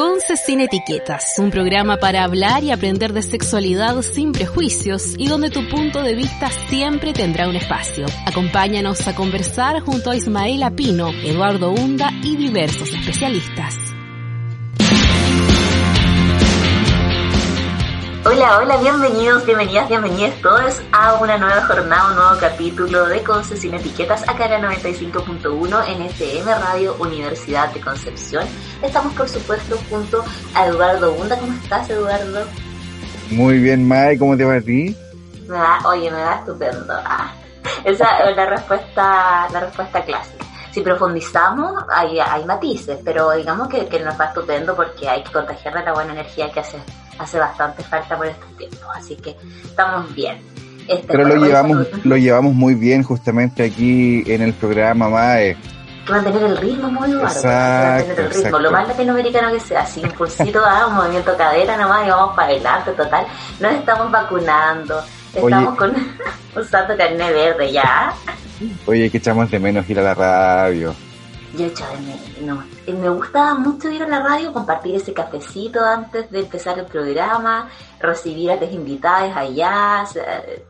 [0.00, 5.50] Conce sin etiquetas, un programa para hablar y aprender de sexualidad sin prejuicios y donde
[5.50, 8.06] tu punto de vista siempre tendrá un espacio.
[8.24, 13.76] Acompáñanos a conversar junto a Ismael Apino, Eduardo Hunda y diversos especialistas.
[18.22, 23.56] Hola, hola, bienvenidos, bienvenidas, bienvenidas todos a una nueva jornada, un nuevo capítulo de Conce
[23.56, 28.44] sin etiquetas acá en la 95.1 en FM Radio Universidad de Concepción.
[28.82, 30.22] Estamos por supuesto junto
[30.54, 31.38] a Eduardo Hunda.
[31.38, 32.44] ¿Cómo estás, Eduardo?
[33.30, 34.94] Muy bien, Mai, ¿cómo te va a ti?
[35.48, 36.92] Me va, oye, me va estupendo.
[37.02, 37.32] Ah,
[37.84, 40.44] esa es la respuesta, la respuesta clásica.
[40.72, 45.32] Si profundizamos, hay, hay matices, pero digamos que, que nos va estupendo porque hay que
[45.32, 46.76] contagiar de la buena energía que hace
[47.20, 50.38] hace bastante falta por estos tiempos, así que estamos bien.
[50.88, 55.56] Este, Pero lo llevamos, lo llevamos muy bien justamente aquí en el programa, Mae.
[56.06, 57.22] Que mantener el ritmo muy bueno.
[57.22, 62.06] Exacto, el ritmo, lo más latinoamericano que sea, sin impulsito, ah, un movimiento cadera nomás
[62.06, 63.26] y vamos para adelante, total.
[63.60, 65.02] Nos estamos vacunando,
[65.34, 65.94] estamos con
[66.56, 68.12] usando carne verde ya.
[68.86, 70.94] Oye, que echamos de menos ir a la radio.
[71.56, 72.64] Yo echo de menos.
[72.86, 77.68] Me gustaba mucho ir a la radio, compartir ese cafecito antes de empezar el programa,
[77.98, 80.04] recibir a las invitadas allá,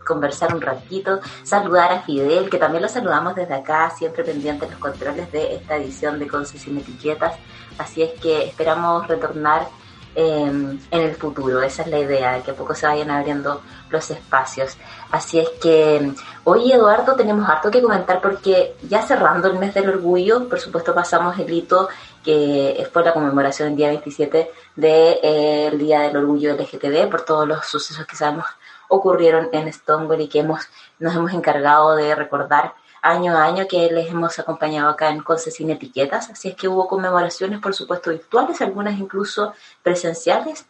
[0.07, 4.73] conversar un ratito, saludar a Fidel, que también lo saludamos desde acá, siempre pendiente de
[4.73, 7.35] los controles de esta edición de Concesión Etiquetas.
[7.79, 9.69] Así es que esperamos retornar
[10.17, 11.63] Em, en el futuro.
[11.63, 14.77] Esa es la idea, de que a poco se vayan abriendo los espacios.
[15.13, 16.13] Así es que
[16.43, 20.95] hoy, Eduardo, tenemos harto que comentar porque ya cerrando el mes del orgullo, por supuesto
[20.95, 21.89] pasamos el hito
[22.25, 27.23] que fue la conmemoración el día 27 del de, eh, Día del Orgullo LGTB por
[27.23, 28.47] todos los sucesos que sabemos
[28.89, 30.69] ocurrieron en Stonewall y que hemos,
[30.99, 35.51] nos hemos encargado de recordar año a año que les hemos acompañado acá en Conce
[35.51, 39.53] Sin Etiquetas, así es que hubo conmemoraciones, por supuesto, virtuales, algunas incluso
[39.83, 40.67] presenciales,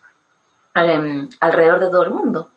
[0.74, 2.50] em, alrededor de todo el mundo.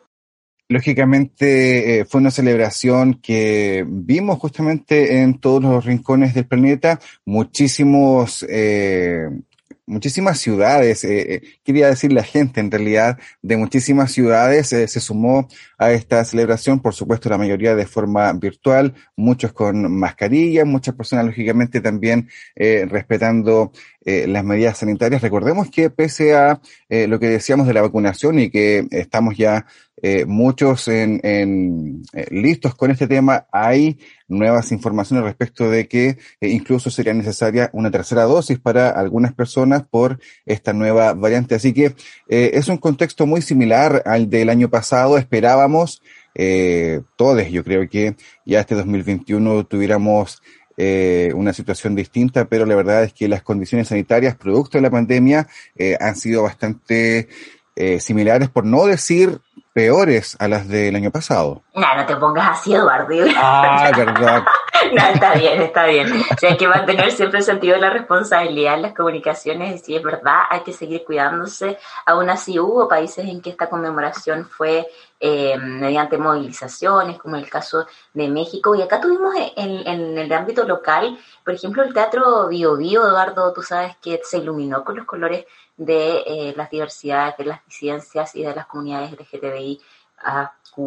[0.68, 8.44] Lógicamente eh, fue una celebración que vimos justamente en todos los rincones del planeta, muchísimos
[8.48, 9.28] eh,
[9.86, 15.00] muchísimas ciudades, eh, eh, quería decir la gente en realidad, de muchísimas ciudades eh, se
[15.00, 20.94] sumó a esta celebración, por supuesto la mayoría de forma virtual, muchos con mascarillas, muchas
[20.94, 23.72] personas lógicamente también respetando
[24.04, 25.22] las medidas sanitarias.
[25.22, 29.66] Recordemos que pese a lo que decíamos de la vacunación y que estamos ya
[30.26, 33.98] muchos en, listos con este tema, hay
[34.28, 39.84] nuevas informaciones respecto de que eh, incluso sería necesaria una tercera dosis para algunas personas
[39.88, 41.54] por esta nueva variante.
[41.54, 41.94] Así que
[42.28, 45.18] eh, es un contexto muy similar al del año pasado.
[45.18, 46.02] Esperábamos
[46.34, 50.42] eh, todos, yo creo que ya este 2021 tuviéramos
[50.76, 54.90] eh, una situación distinta, pero la verdad es que las condiciones sanitarias producto de la
[54.90, 55.48] pandemia
[56.00, 57.28] han sido bastante
[57.98, 59.40] similares, por no decir
[59.74, 61.62] peores a las del año pasado.
[61.74, 63.12] No, no te pongas así, Eduardo.
[63.36, 64.44] Ah, verdad.
[64.92, 66.12] no, está bien, está bien.
[66.12, 69.96] O hay que mantener siempre el sentido de la responsabilidad en las comunicaciones y si
[69.96, 71.76] es verdad, hay que seguir cuidándose.
[72.06, 74.86] Aún así hubo países en que esta conmemoración fue
[75.18, 78.76] eh, mediante movilizaciones, como el caso de México.
[78.76, 83.52] Y acá tuvimos en, en, el ámbito local, por ejemplo, el Teatro Bio Bio, Eduardo,
[83.52, 85.46] tú sabes que se iluminó con los colores
[85.76, 89.80] de eh, las diversidades, de las disidencias y de las comunidades LGTBI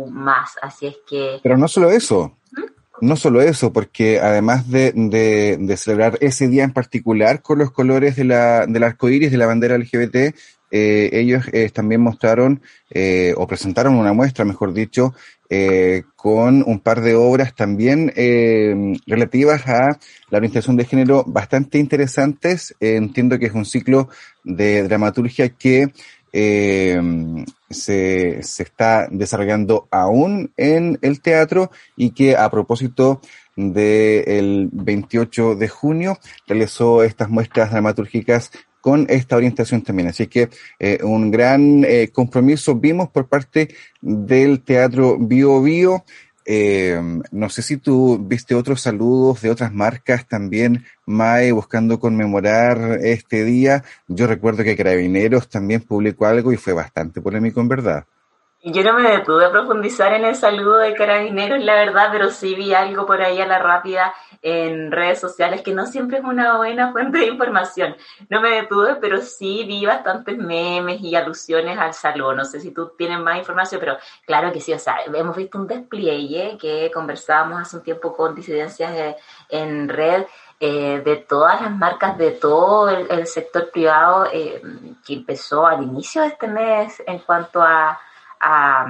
[0.10, 0.56] más.
[0.62, 1.40] Así es que...
[1.44, 2.36] Pero no solo eso.
[3.00, 8.16] No solo eso, porque además de, de, celebrar ese día en particular con los colores
[8.16, 10.16] de la, del arco iris de la bandera LGBT,
[10.72, 12.62] eh, ellos eh, también mostraron
[13.36, 15.14] o presentaron una muestra, mejor dicho,
[15.50, 19.98] eh, con un par de obras también eh, relativas a
[20.30, 22.76] la orientación de género bastante interesantes.
[22.82, 24.10] Eh, entiendo que es un ciclo
[24.44, 25.92] de dramaturgia que
[27.70, 33.22] se, se, está desarrollando aún en el teatro y que a propósito
[33.56, 38.52] del 28 de junio realizó estas muestras dramatúrgicas
[38.88, 40.08] con esta orientación también.
[40.08, 40.48] Así que
[40.80, 46.06] eh, un gran eh, compromiso vimos por parte del Teatro Bio Bio
[46.46, 46.98] Eh,
[47.32, 53.44] no sé si tú viste otros saludos de otras marcas también, Mae, buscando conmemorar este
[53.44, 53.84] día.
[54.08, 58.06] Yo recuerdo que Carabineros también publicó algo y fue bastante polémico en verdad.
[58.64, 62.56] Yo no me detuve a profundizar en el saludo de carabineros, la verdad, pero sí
[62.56, 66.58] vi algo por ahí a la rápida en redes sociales, que no siempre es una
[66.58, 67.96] buena fuente de información.
[68.30, 72.34] No me detuve, pero sí vi bastantes memes y alusiones al saludo.
[72.34, 74.74] No sé si tú tienes más información, pero claro que sí.
[74.74, 79.16] O sea, hemos visto un despliegue que conversábamos hace un tiempo con disidencias
[79.50, 80.26] en red.
[80.60, 84.60] Eh, de todas las marcas de todo el, sector privado eh,
[85.06, 88.00] que empezó al inicio de este mes en cuanto a
[88.40, 88.88] a,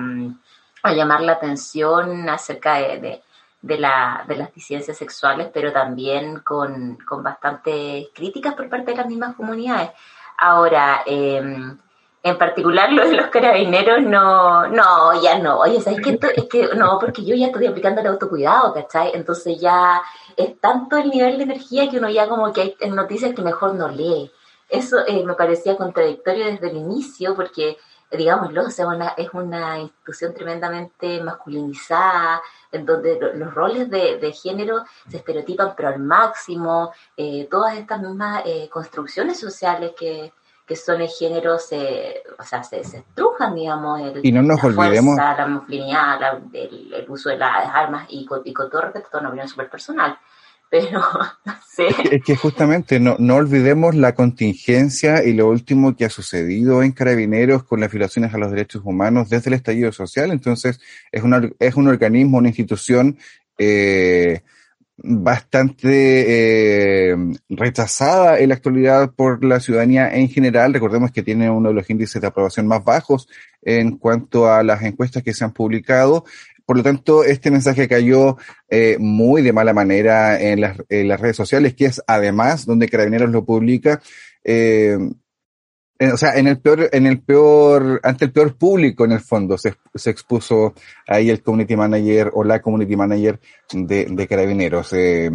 [0.93, 3.23] llamar la atención acerca de, de,
[3.63, 9.07] la, de, las disidencias sexuales, pero también con, con bastantes críticas por parte de las
[9.07, 9.89] mismas comunidades.
[10.37, 11.77] Ahora, em,
[12.23, 15.59] en particular lo de los carabineros, no, no, ya no.
[15.59, 16.19] Oye, ¿sabes qué?
[16.35, 19.11] Es que no, porque yo ya estoy aplicando el autocuidado, ¿cachai?
[19.13, 20.01] Entonces ya
[20.35, 23.75] es tanto el nivel de energía que uno ya como que hay noticias que mejor
[23.75, 24.31] no lee.
[24.69, 27.77] Eso eh, me parecía contradictorio desde el inicio, porque
[28.11, 34.83] digámoslo, o sea, una, es una institución tremendamente masculinizada, en donde los roles de, género
[35.09, 40.31] se estereotipan pero al máximo, eh, todas estas mismas eh, construcciones sociales que,
[40.65, 44.67] que son el género se, o sea, se, estrujan, digamos, el, y no nos la
[44.69, 49.17] olvidemos fuerza, la masculinidad, el, uso de las armas y con, y con todo respeto,
[49.17, 50.17] una opinión súper personal
[50.69, 51.01] pero
[51.45, 51.87] no sé.
[52.11, 56.91] Es que justamente no, no olvidemos la contingencia y lo último que ha sucedido en
[56.91, 60.31] Carabineros con las violaciones a los derechos humanos desde el estallido social.
[60.31, 60.79] Entonces,
[61.11, 63.17] es, una, es un organismo, una institución
[63.57, 64.41] eh,
[64.97, 67.15] bastante eh,
[67.49, 70.73] rechazada en la actualidad por la ciudadanía en general.
[70.73, 73.27] Recordemos que tiene uno de los índices de aprobación más bajos
[73.61, 76.25] en cuanto a las encuestas que se han publicado.
[76.67, 78.35] Por lo tanto, este mensaje cayó
[78.67, 80.75] eh, muy de mala manera en las,
[81.21, 84.01] redes sociales, que es además donde Carabineros lo publica.
[84.43, 84.97] Eh,
[86.11, 89.57] o sea, en el peor, en el peor, ante el peor público en el fondo
[89.57, 90.73] se, expuso
[91.07, 93.39] ahí el community manager o la community manager
[93.71, 94.91] de, Carabineros.
[94.91, 95.31] Eh,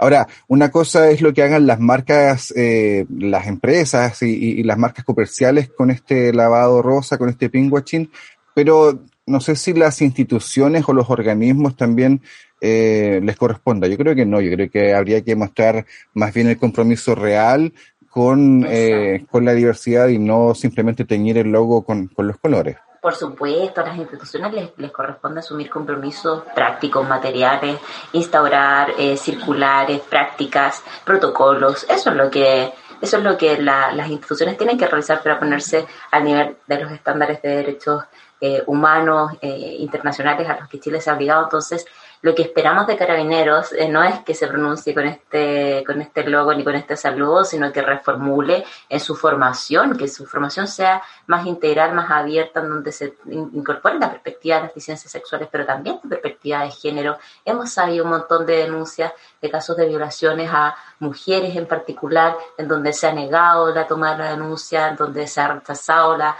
[0.00, 5.04] ahora, una cosa es lo que hagan las marcas, las empresas y, y, las marcas
[5.04, 8.10] comerciales con este lavado rosa, con este pinkwashing,
[8.56, 12.22] pero no sé si las instituciones o los organismos también
[12.60, 13.88] eh, les corresponda.
[13.88, 17.72] Yo creo que no, yo creo que habría que mostrar más bien el compromiso real
[18.10, 22.76] con, eh, con la diversidad y no simplemente teñir el logo con, con los colores.
[23.00, 27.76] Por supuesto, a las instituciones les, les corresponde asumir compromisos prácticos, materiales,
[28.12, 31.84] instaurar eh, circulares, prácticas, protocolos.
[31.90, 35.84] Eso es lo que eso es lo que las instituciones tienen que realizar para ponerse
[36.10, 38.04] al nivel de los estándares de derechos
[38.46, 41.44] eh, humanos eh, internacionales a los que Chile se ha obligado.
[41.44, 41.86] Entonces,
[42.20, 46.24] lo que esperamos de Carabineros eh, no es que se pronuncie con este, con este
[46.28, 51.02] logo ni con este saludo, sino que reformule en su formación, que su formación sea
[51.26, 55.64] más integral, más abierta, en donde se incorpore la perspectiva de las disidencias sexuales, pero
[55.64, 57.16] también la perspectiva de género.
[57.46, 62.68] Hemos sabido un montón de denuncias de casos de violaciones a mujeres en particular, en
[62.68, 66.36] donde se ha negado la toma de la denuncia, en donde se ha rechazado la...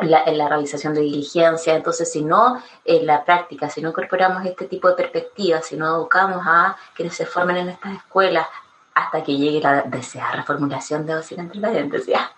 [0.00, 1.74] Eh, en la realización de diligencia.
[1.74, 5.96] Entonces, si no en la práctica, si no incorporamos este tipo de perspectivas, si no
[5.96, 8.46] educamos a quienes se formen en estas escuelas
[8.94, 11.72] hasta que llegue la deseada reformulación de docina entre la
[12.06, 12.30] ¿ya?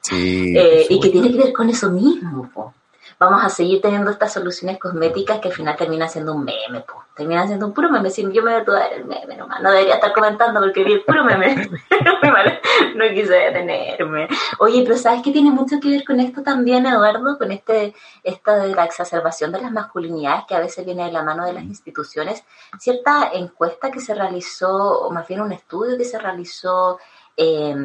[0.00, 2.72] Sí, eh, y que tiene que ver con eso mismo
[3.20, 7.04] vamos a seguir teniendo estas soluciones cosméticas que al final termina siendo un meme, po.
[7.14, 8.08] termina siendo un puro meme.
[8.08, 11.02] Si yo me voy a el meme nomás, no debería estar comentando porque vi el
[11.02, 11.68] puro meme.
[12.96, 14.26] no quise detenerme.
[14.58, 17.36] Oye, pero ¿sabes que tiene mucho que ver con esto también, Eduardo?
[17.36, 21.22] Con este, esto de la exacerbación de las masculinidades que a veces viene de la
[21.22, 22.42] mano de las instituciones.
[22.78, 26.98] Cierta encuesta que se realizó, o más bien un estudio que se realizó,
[27.36, 27.76] eh,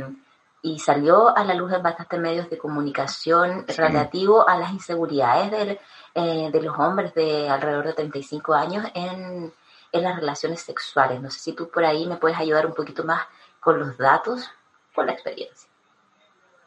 [0.65, 5.77] y salió a la luz en bastantes medios de comunicación relativo a las inseguridades
[6.15, 9.53] eh, de los hombres de alrededor de 35 años en,
[9.91, 11.21] en, las relaciones sexuales.
[11.21, 13.21] No sé si tú por ahí me puedes ayudar un poquito más
[13.59, 14.49] con los datos,
[14.95, 15.69] con la experiencia.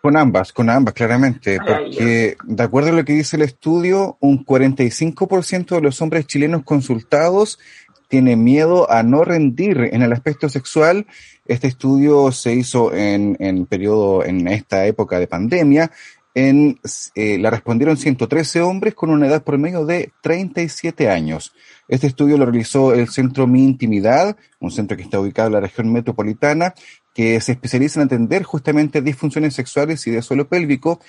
[0.01, 4.47] Con ambas, con ambas, claramente, porque de acuerdo a lo que dice el estudio, un
[4.47, 7.59] 45% de los hombres chilenos consultados
[8.09, 11.07] tiene miedo a no rendir en el aspecto sexual.
[11.47, 15.93] Este estudio se hizo en, en periodo, en esta época de pandemia.
[16.35, 16.79] En,
[17.15, 21.53] eh, la respondieron 113 hombres con una edad promedio de 37 años.
[21.89, 25.61] Este estudio lo realizó el Centro Mi Intimidad, un centro que está ubicado en la
[25.61, 26.75] región metropolitana,
[27.15, 31.01] que se especializa en atender justamente disfunciones sexuales y de suelo pélvico,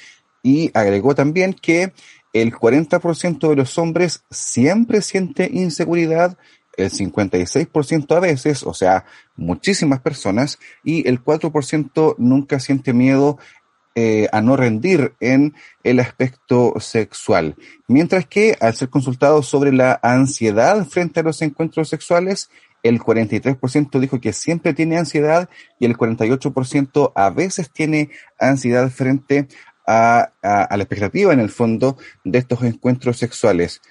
[0.41, 1.93] y agregó también que
[2.33, 6.37] el 40% de los hombres siempre siente inseguridad,
[6.83, 9.05] el 56% a veces, o sea,
[9.36, 13.38] muchísimas personas, y el 4% nunca siente miedo
[13.95, 17.55] eh, a no rendir en el aspecto sexual.
[17.88, 22.50] Mientras que al ser consultado sobre la ansiedad frente a los encuentros sexuales,
[22.83, 28.09] el 43% dijo que siempre tiene ansiedad y el 48% a veces tiene
[28.39, 29.48] ansiedad frente
[29.86, 33.81] a, a, la expectativa, en el fondo, de estos encuentros sexuales.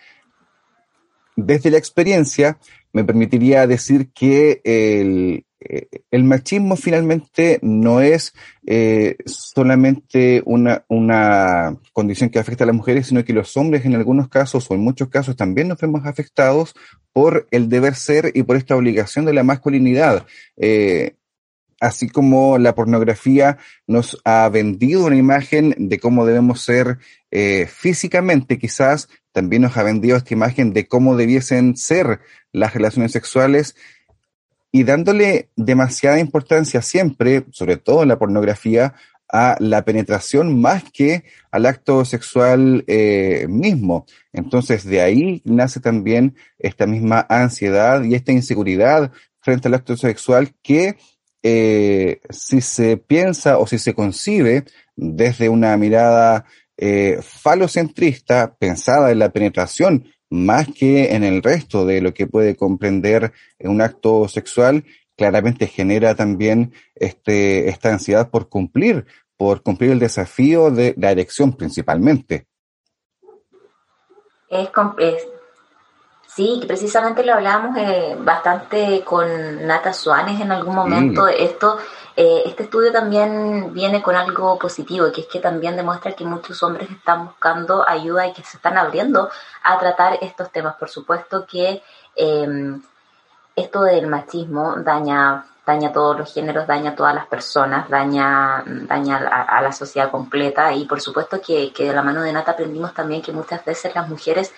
[1.41, 2.59] Desde la experiencia,
[2.93, 8.35] me permitiría decir que el, eh, machismo finalmente no es
[8.67, 13.95] eh, solamente una, una condición que afecta a las mujeres, sino que los hombres en
[13.95, 16.75] algunos casos o en muchos casos también nos vemos afectados
[17.13, 20.27] por el deber ser y por esta obligación de la masculinidad.
[20.57, 21.15] Eh,
[21.79, 26.99] así como la pornografía nos ha vendido una imagen de cómo debemos ser
[27.69, 32.19] físicamente, quizás también nos ha vendido esta imagen de cómo debiesen ser
[32.53, 33.77] las relaciones sexuales
[34.73, 38.95] y dándole demasiada importancia siempre, sobre todo en la pornografía,
[39.29, 44.07] a la penetración más que al acto sexual eh, mismo.
[44.33, 50.53] Entonces de ahí nace también esta misma ansiedad y esta inseguridad frente al acto sexual
[50.65, 50.97] que
[51.45, 54.65] eh, si se piensa o si se concibe
[54.97, 56.45] desde una mirada
[56.79, 62.57] eh, falocentrista, pensada en la penetración más que en el resto de lo que puede
[62.57, 64.85] comprender un acto sexual,
[65.17, 69.07] claramente genera también este, esta ansiedad por cumplir,
[69.37, 72.47] por cumplir el desafío de la erección principalmente.
[74.49, 74.69] Es,
[74.99, 75.29] es
[76.27, 81.27] sí, precisamente lo hablábamos eh, bastante con Nata Suárez en algún momento.
[81.27, 81.79] Esto
[82.21, 86.61] eh, este estudio también viene con algo positivo, que es que también demuestra que muchos
[86.65, 89.31] hombres están buscando ayuda y que se están abriendo
[89.63, 90.75] a tratar estos temas.
[90.75, 91.81] Por supuesto que
[92.17, 92.83] em,
[93.55, 99.19] esto del machismo daña daña todos los géneros, daña a todas las personas, daña, daña
[99.19, 102.95] a, la sociedad completa y por supuesto que, que de la mano de Nata aprendimos
[102.95, 104.53] también que muchas veces las mujeres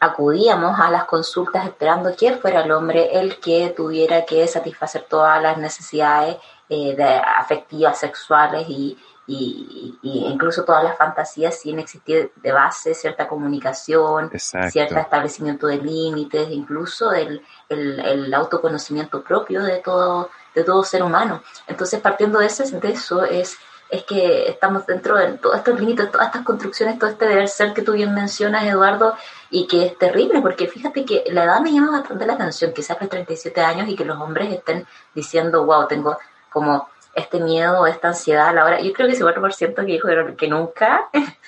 [0.00, 5.42] acudíamos a las consultas esperando que fuera el hombre el que tuviera que satisfacer todas
[5.42, 6.36] las necesidades
[6.68, 13.26] eh, de afectivas, sexuales y, y, incluso todas las fantasías sin existir de base cierta
[13.26, 21.02] comunicación, cierto establecimiento de límites, incluso el, el, autoconocimiento propio de todo, de todo ser
[21.02, 21.42] humano.
[21.66, 23.56] Entonces, partiendo de, ese, de eso, es,
[23.90, 27.72] es que estamos dentro de todos estos límites, todas estas construcciones, todo este deber ser
[27.72, 29.16] que tú bien mencionas, Eduardo,
[29.50, 32.82] y que es terrible, porque fíjate que la edad me llama bastante la atención, que
[32.82, 36.18] sea de 37 años y que los hombres estén diciendo, wow, tengo
[36.54, 38.80] como este miedo, esta ansiedad a la hora.
[38.80, 40.08] Yo creo que por cierto que dijo
[40.38, 41.10] que nunca.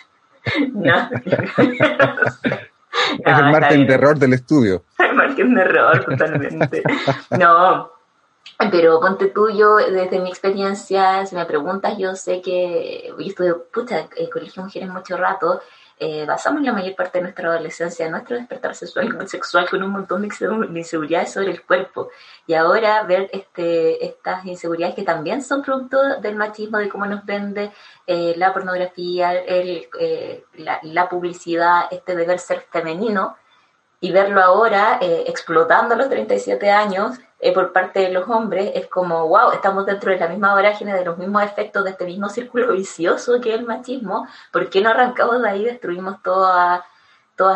[0.75, 1.11] no.
[3.25, 4.85] es el margen de error del estudio.
[4.99, 6.83] El margen de error, totalmente.
[7.39, 7.91] no,
[8.71, 13.55] pero ponte tú, yo desde mi experiencia, si me preguntas, yo sé que yo estuve,
[13.55, 15.61] pucha, en colegio mujeres mucho rato,
[15.99, 20.79] eh, basamos la mayor parte de nuestra adolescencia, nuestro despertar sexual, con un montón de
[20.79, 22.11] inseguridades sobre el cuerpo.
[22.47, 27.25] Y ahora ver este, estas inseguridades que también son producto del machismo, de cómo nos
[27.25, 27.73] vende
[28.07, 33.37] eh, la pornografía, eh, la, la, publicidad, este deber ser femenino,
[33.99, 38.87] y verlo ahora explotando a los 37 años eh, por parte de los hombres es
[38.87, 42.31] como, wow, estamos dentro de la misma vorágine, de los mismos efectos de este mismo
[42.31, 46.83] círculo vicioso que es el machismo, ¿por qué no arrancamos de ahí y destruimos todas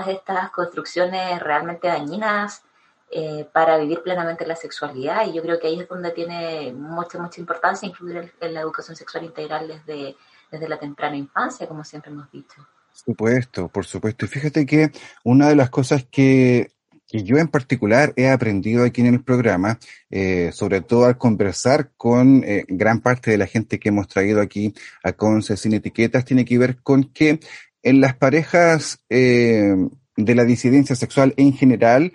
[0.07, 2.63] estas construcciones realmente dañinas
[3.11, 5.27] eh, para vivir plenamente la sexualidad?
[5.27, 8.97] Y yo creo que ahí es donde tiene mucha, mucha importancia incluir en la educación
[8.97, 10.15] sexual integral desde,
[10.51, 12.57] desde la temprana infancia, como siempre hemos dicho.
[12.57, 14.27] Por supuesto, por supuesto.
[14.27, 14.93] Y fíjate que
[15.25, 16.73] una de las cosas que
[17.11, 21.91] que yo en particular he aprendido aquí en el programa, eh, sobre todo al conversar
[21.97, 26.25] con eh, gran parte de la gente que hemos traído aquí a Conce Sin Etiquetas,
[26.25, 27.41] tiene que ver con que
[27.83, 29.75] en las parejas eh,
[30.17, 32.13] de la disidencia sexual en general,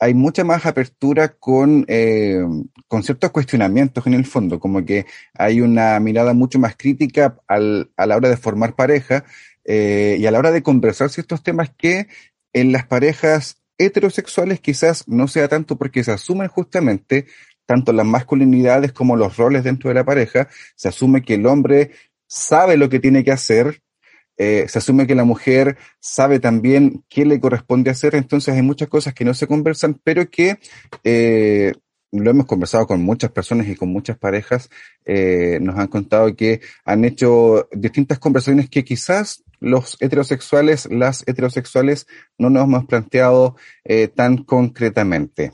[0.00, 1.84] hay mucha más apertura con,
[2.86, 7.90] con ciertos cuestionamientos en el fondo, como que hay una mirada mucho más crítica al,
[7.96, 9.24] a la hora de formar pareja
[9.64, 12.06] y a la hora de conversar ciertos temas que
[12.52, 17.26] en las parejas heterosexuales quizás no sea tanto porque se asumen justamente
[17.68, 21.90] tanto las masculinidades como los roles dentro de la pareja, se asume que el hombre
[22.26, 23.82] sabe lo que tiene que hacer,
[24.38, 28.88] eh, se asume que la mujer sabe también qué le corresponde hacer, entonces hay muchas
[28.88, 30.58] cosas que no se conversan, pero que
[31.04, 31.74] eh,
[32.10, 34.70] lo hemos conversado con muchas personas y con muchas parejas,
[35.04, 42.06] eh, nos han contado que han hecho distintas conversaciones que quizás los heterosexuales, las heterosexuales,
[42.38, 45.52] no nos hemos planteado eh, tan concretamente.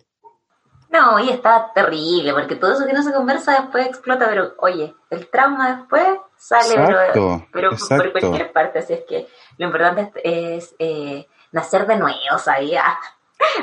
[0.94, 4.94] No, y está terrible, porque todo eso que no se conversa después explota, pero oye,
[5.10, 6.06] el trauma después
[6.36, 9.26] sale exacto, pero, por cualquier parte, así es que
[9.58, 12.84] lo importante es, eh, nacer de nuevo, ¿sabía?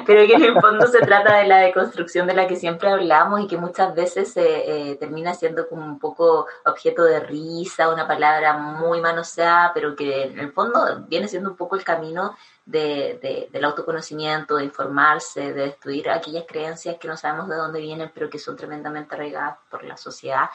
[0.06, 3.42] Pero que en el fondo se trata de la deconstrucción de la que siempre hablamos
[3.42, 8.08] y que muchas veces se eh, termina siendo como un poco objeto de risa, una
[8.08, 13.50] palabra muy manoseada, pero que en el fondo viene siendo un poco el camino de,
[13.52, 18.30] del autoconocimiento, de informarse, de destruir aquellas creencias que no sabemos de dónde vienen, pero
[18.30, 20.50] que son tremendamente arraigadas por la sociedad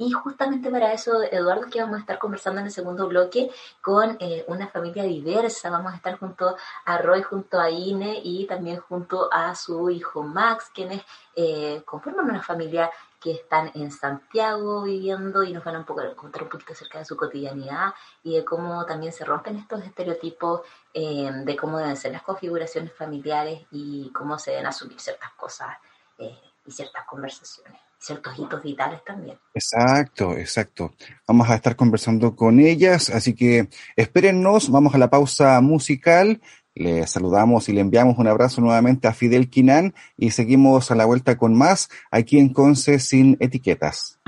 [0.00, 3.50] y justamente para eso, Eduardo, que vamos a estar conversando en el segundo bloque
[3.82, 5.70] con eh, una familia diversa.
[5.70, 10.22] Vamos a estar junto a Roy, junto a Ine y también junto a su hijo
[10.22, 11.02] Max, quienes
[11.34, 12.88] eh, conforman una familia
[13.20, 16.98] que están en Santiago viviendo y nos van a un poco, contar un poquito acerca
[16.98, 20.62] de su cotidianidad y de cómo también se rompen estos estereotipos
[20.94, 25.76] eh, de cómo deben ser las configuraciones familiares y cómo se deben asumir ciertas cosas
[26.18, 29.38] y ciertas conversaciones ciertos hitos vitales también.
[29.54, 30.94] Exacto, exacto.
[31.26, 36.40] Vamos a estar conversando con ellas, así que espérennos, vamos a la pausa musical.
[36.78, 41.06] Le saludamos y le enviamos un abrazo nuevamente a Fidel Quinan y seguimos a la
[41.06, 44.20] vuelta con más aquí en Conce sin etiquetas.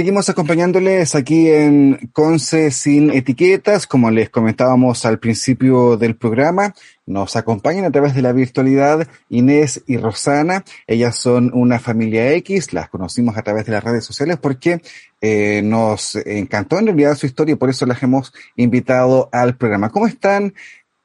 [0.00, 6.72] Seguimos acompañándoles aquí en Conce sin etiquetas, como les comentábamos al principio del programa.
[7.04, 10.64] Nos acompañan a través de la virtualidad Inés y Rosana.
[10.86, 14.80] Ellas son una familia X, las conocimos a través de las redes sociales porque
[15.20, 19.90] eh, nos encantó en realidad su historia y por eso las hemos invitado al programa.
[19.90, 20.54] ¿Cómo están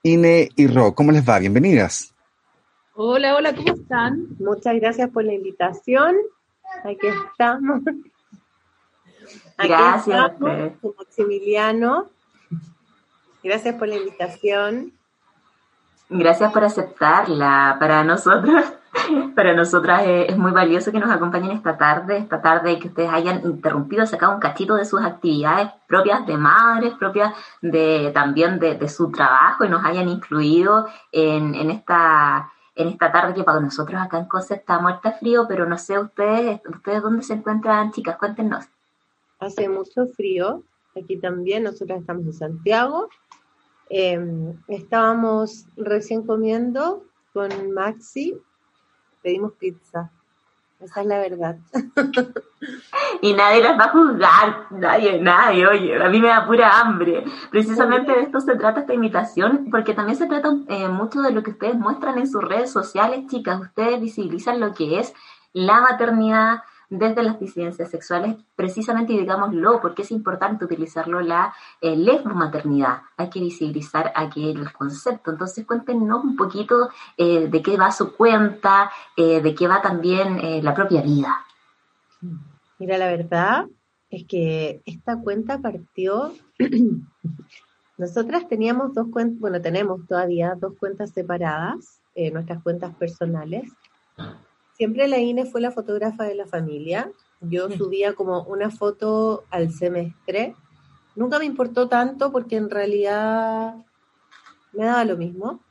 [0.04, 0.96] Ine y Ro?
[0.96, 1.40] ¿Cómo les va?
[1.40, 2.16] Bienvenidas.
[2.94, 4.26] Hola, hola, ¿cómo están?
[4.40, 6.16] Muchas gracias por la invitación.
[6.86, 7.82] Aquí estamos.
[9.58, 10.34] Gracias.
[10.98, 12.10] Maximiliano.
[13.44, 14.92] Gracias por la invitación.
[16.10, 17.78] Gracias por aceptarla.
[17.80, 18.64] Para nosotros,
[19.36, 23.42] para nosotras es, muy valioso que nos acompañen esta tarde, esta tarde que ustedes hayan
[23.44, 29.12] interrumpido, sacado un cachito de sus actividades propias de madres, propias de también de, su
[29.12, 34.18] trabajo y nos hayan incluido en, en esta en esta tarde que para nosotros acá
[34.18, 38.66] en Cosa está muerta frío, pero no sé ustedes, ustedes dónde se encuentran, chicas, cuéntenos
[39.40, 40.64] hace mucho frío,
[40.96, 43.10] aquí también, nosotros estamos en Santiago.
[43.90, 48.38] Em, estábamos recién comiendo con Maxi,
[49.22, 50.12] pedimos pizza.
[50.80, 51.58] Esa es la verdad.
[53.22, 57.24] y nadie las va a juzgar, nadie, nadie, oye, a mí me da pura hambre.
[57.50, 61.44] Precisamente de esto se trata esta invitación, porque también se trata eh, mucho de lo
[61.44, 63.62] que ustedes muestran en sus redes sociales, chicas.
[63.62, 65.14] Ustedes visibilizan lo que es
[65.54, 71.96] la maternidad, desde las disidencias sexuales, precisamente, y digámoslo, porque es importante utilizarlo la eh,
[72.26, 75.32] maternidad Hay que visibilizar aquel concepto.
[75.32, 80.40] Entonces, cuéntenos un poquito eh, de qué va su cuenta, eh, de qué va también
[80.40, 81.46] eh, la propia vida.
[82.80, 83.66] Mira, la verdad
[84.10, 86.34] es que esta cuenta partió.
[87.98, 93.72] Nosotras teníamos dos cuentas, bueno, tenemos todavía dos cuentas separadas, nuestras cuentas personales,
[94.78, 97.12] Siempre la INE fue la fotógrafa de la familia.
[97.40, 100.56] Yo subía como una foto al semestre.
[101.16, 103.76] Nunca me importó tanto porque en realidad
[104.74, 105.62] me daba lo mismo.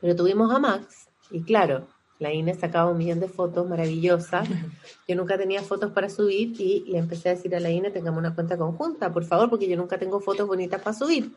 [0.00, 1.86] Pero tuvimos a Max y claro,
[2.18, 4.48] la INE sacaba un millón de fotos maravillosas.
[5.08, 8.18] Yo nunca tenía fotos para subir y le empecé a decir a la INE, tengamos
[8.18, 11.32] una cuenta conjunta, por favor, porque yo nunca tengo fotos bonitas para subir.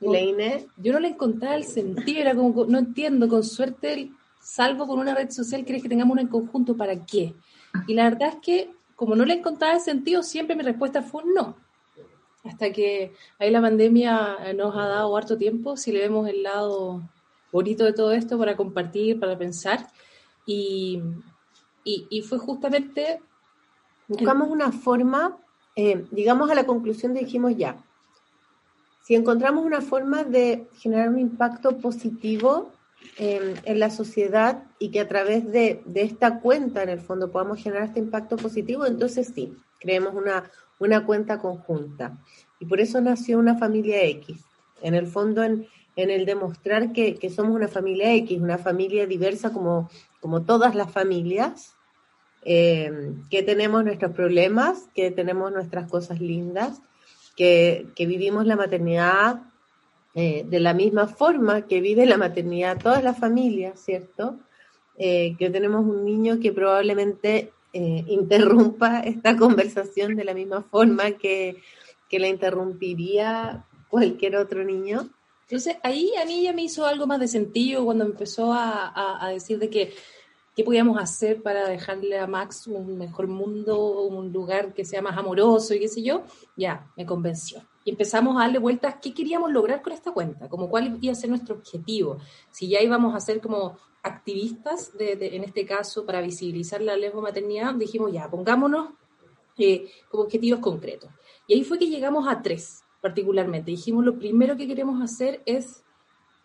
[0.00, 0.66] Y la INE...
[0.76, 4.12] Yo no le encontraba el sentido, era como, no entiendo, con suerte
[4.48, 6.74] salvo con una red social, ¿crees que tengamos una en conjunto?
[6.74, 7.34] ¿Para qué?
[7.86, 11.54] Y la verdad es que, como no le encontraba sentido, siempre mi respuesta fue no.
[12.44, 17.02] Hasta que ahí la pandemia nos ha dado harto tiempo, si le vemos el lado
[17.52, 19.86] bonito de todo esto para compartir, para pensar.
[20.46, 21.02] Y,
[21.84, 23.20] y, fue justamente...
[24.06, 25.36] Buscamos una forma,
[25.76, 27.76] eh, a la conclusión dijimos ya,
[29.02, 32.72] si encontramos una forma de generar un impacto positivo
[33.18, 37.84] en la sociedad y que a través de, esta cuenta, en el fondo, podamos generar
[37.84, 40.44] este impacto positivo, entonces sí, creemos una,
[40.78, 42.18] una cuenta conjunta.
[42.60, 44.44] Y por eso nació una familia X.
[44.82, 49.06] En el fondo, en, en el demostrar que, que, somos una familia X, una familia
[49.06, 51.74] diversa como, como todas las familias,
[52.44, 56.80] eh, que tenemos nuestros problemas, que tenemos nuestras cosas lindas,
[57.36, 59.42] que, que vivimos la maternidad
[60.14, 64.38] eh, de la misma forma que vive la maternidad todas las familias, ¿cierto?
[64.96, 71.12] Eh, que tenemos un niño que probablemente eh, interrumpa esta conversación de la misma forma
[71.12, 71.62] que,
[72.10, 75.10] la interrumpiría cualquier otro niño.
[75.42, 79.28] Entonces ahí a mí ya me hizo algo más de sentido cuando empezó a, a
[79.28, 79.92] decir de que
[80.58, 85.16] qué podíamos hacer para dejarle a Max un mejor mundo, un lugar que sea más
[85.16, 86.24] amoroso y qué sé yo,
[86.56, 87.67] ya, me convenció.
[87.88, 91.30] Empezamos a darle vueltas qué queríamos lograr con esta cuenta, como cuál iba a ser
[91.30, 92.18] nuestro objetivo.
[92.50, 97.74] Si ya íbamos a ser como activistas, de, en este caso, para visibilizar la maternidad,
[97.74, 98.90] dijimos ya, pongámonos
[99.58, 101.10] eh, como objetivos concretos.
[101.46, 103.70] Y ahí fue que llegamos a tres, particularmente.
[103.70, 105.82] Dijimos, lo primero que queremos hacer es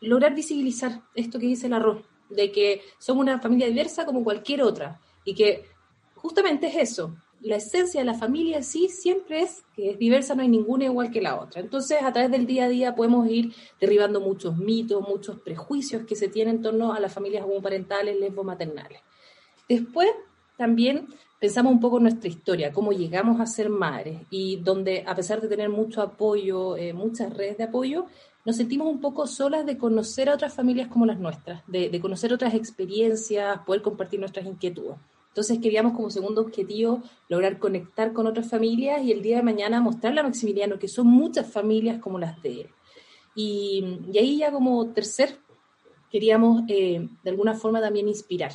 [0.01, 4.63] lograr visibilizar esto que dice el arroz, de que somos una familia diversa como cualquier
[4.63, 5.65] otra y que
[6.15, 7.15] justamente es eso.
[7.43, 11.11] La esencia de la familia sí siempre es que es diversa, no hay ninguna igual
[11.11, 11.61] que la otra.
[11.61, 16.15] Entonces, a través del día a día podemos ir derribando muchos mitos, muchos prejuicios que
[16.15, 19.01] se tienen en torno a las familias homoparentales, lesbo-maternales.
[19.67, 20.09] Después,
[20.57, 21.07] también
[21.39, 25.41] pensamos un poco en nuestra historia, cómo llegamos a ser madres y donde, a pesar
[25.41, 28.05] de tener mucho apoyo, eh, muchas redes de apoyo,
[28.45, 32.33] nos sentimos un poco solas de conocer a otras familias como las nuestras, de, conocer
[32.33, 34.97] otras experiencias, poder compartir nuestras inquietudes.
[35.33, 39.81] Entonces queríamos como segundo objetivo lograr conectar con otras familias y el día de mañana
[39.81, 42.69] mostrarle a Maximiliano que son muchas familias como las de él.
[43.33, 43.83] Y,
[44.15, 45.39] ahí ya como tercer
[46.11, 48.51] queríamos eh, de alguna forma también inspirar,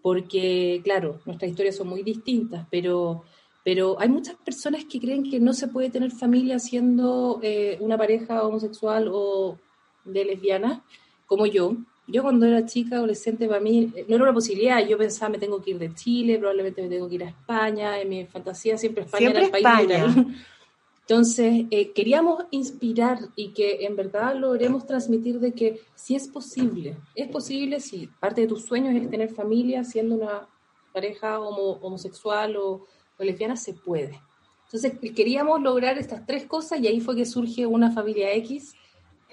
[0.00, 3.24] porque claro, nuestras historias son muy distintas, pero
[3.62, 7.98] Pero hay muchas personas que creen que no se puede tener familia siendo eh, una
[7.98, 9.58] pareja homosexual o
[10.04, 10.84] de lesbiana,
[11.26, 11.76] como yo.
[12.06, 14.86] Yo cuando era chica, adolescente, para mí no era una posibilidad.
[14.86, 18.00] Yo pensaba, me tengo que ir de Chile, probablemente me tengo que ir a España.
[18.00, 20.14] En mi fantasía siempre España era el país España.
[21.00, 26.96] Entonces, eh, queríamos inspirar y que en verdad logremos transmitir de que si es posible,
[27.14, 30.48] es posible si parte de tus sueños es tener familia siendo una
[30.92, 32.86] pareja homosexual o
[33.18, 34.20] o lesbiana se puede.
[34.64, 38.74] Entonces queríamos lograr estas tres cosas y ahí fue que surge una familia X.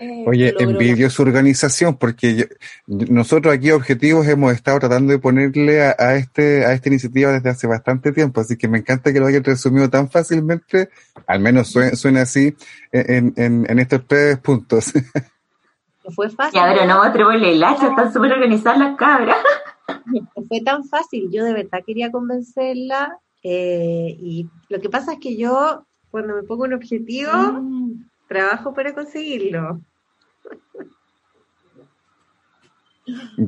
[0.03, 2.49] Eh, Oye, envidio su organización porque
[2.87, 7.67] nosotros aquí objetivos hemos estado tratando de ponerle a, este a esta iniciativa desde hace
[7.67, 10.89] bastante tiempo, así que me encanta que lo hayan resumido tan fácilmente,
[11.25, 12.53] al menos suena, así
[12.91, 14.91] en, en, estos tres puntos.
[16.05, 16.59] No fue fácil.
[16.59, 19.37] Ya, pero no atrevo el hacha, están súper organizadas las cabras.
[20.05, 25.19] No fue tan fácil, yo de verdad quería convencerla eh, y lo que pasa es
[25.19, 28.09] que yo, cuando me pongo un objetivo, mm.
[28.27, 29.81] trabajo para conseguirlo.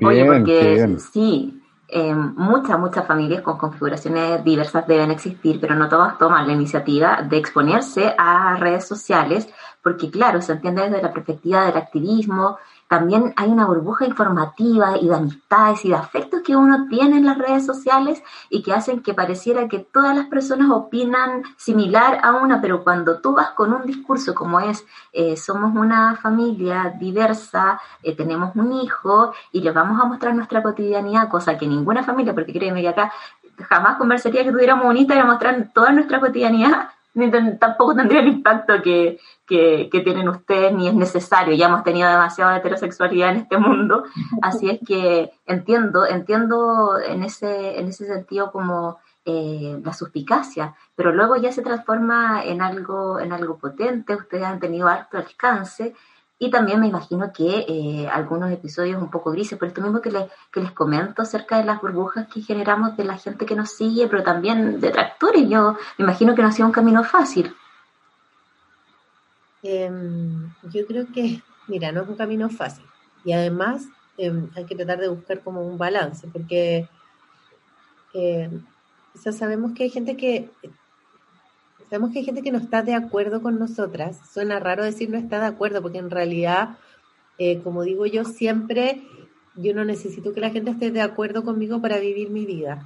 [0.03, 6.17] Oye, porque sí, eh, muchas, muchas familias con configuraciones diversas deben existir, pero no todas
[6.17, 9.47] toman la iniciativa de exponerse a redes sociales,
[9.81, 12.57] porque claro, se entiende desde la perspectiva del activismo,
[12.95, 17.25] también hay una burbuja informativa y de amistades y de afectos que uno tiene en
[17.25, 22.31] las redes sociales y que hacen que pareciera que todas las personas opinan similar a
[22.31, 27.81] una, pero cuando tú vas con un discurso como es, eh, somos una familia diversa,
[28.01, 32.33] eh, tenemos un hijo y les vamos a mostrar nuestra cotidianidad, cosa que ninguna familia,
[32.33, 33.11] porque créeme que acá
[33.67, 36.91] jamás conversaría que tuviéramos un a mostrar toda nuestra cotidianidad,
[37.59, 41.55] tampoco tendría el impacto que, que, tienen ustedes, ni es necesario.
[41.55, 44.03] Ya hemos tenido demasiada heterosexualidad en este mundo,
[44.41, 51.11] así es que entiendo, entiendo en ese, en ese sentido como eh, la suspicacia, pero
[51.11, 55.95] luego ya se transforma en algo, en algo potente, ustedes han tenido alto alcance
[56.37, 60.11] y también me imagino que eh, algunos episodios un poco grises, por esto mismo que,
[60.51, 64.07] que les comento acerca de las burbujas que generamos de la gente que nos sigue,
[64.07, 65.47] pero también de tractores.
[65.47, 67.55] Yo me imagino que no ha sido un camino fácil.
[69.63, 72.85] Em, yo creo que, mira, no es un camino fácil.
[73.23, 76.89] Y además em, hay que tratar de buscar como un balance, porque
[78.13, 78.61] em,
[79.15, 80.51] sabemos que hay gente que
[81.89, 84.19] sabemos que hay gente que no está de acuerdo con nosotras.
[84.31, 86.77] Suena raro decir no está de acuerdo, porque en realidad,
[87.37, 89.03] eh, como digo yo siempre,
[89.55, 92.85] yo no necesito que la gente esté de acuerdo conmigo para vivir mi vida.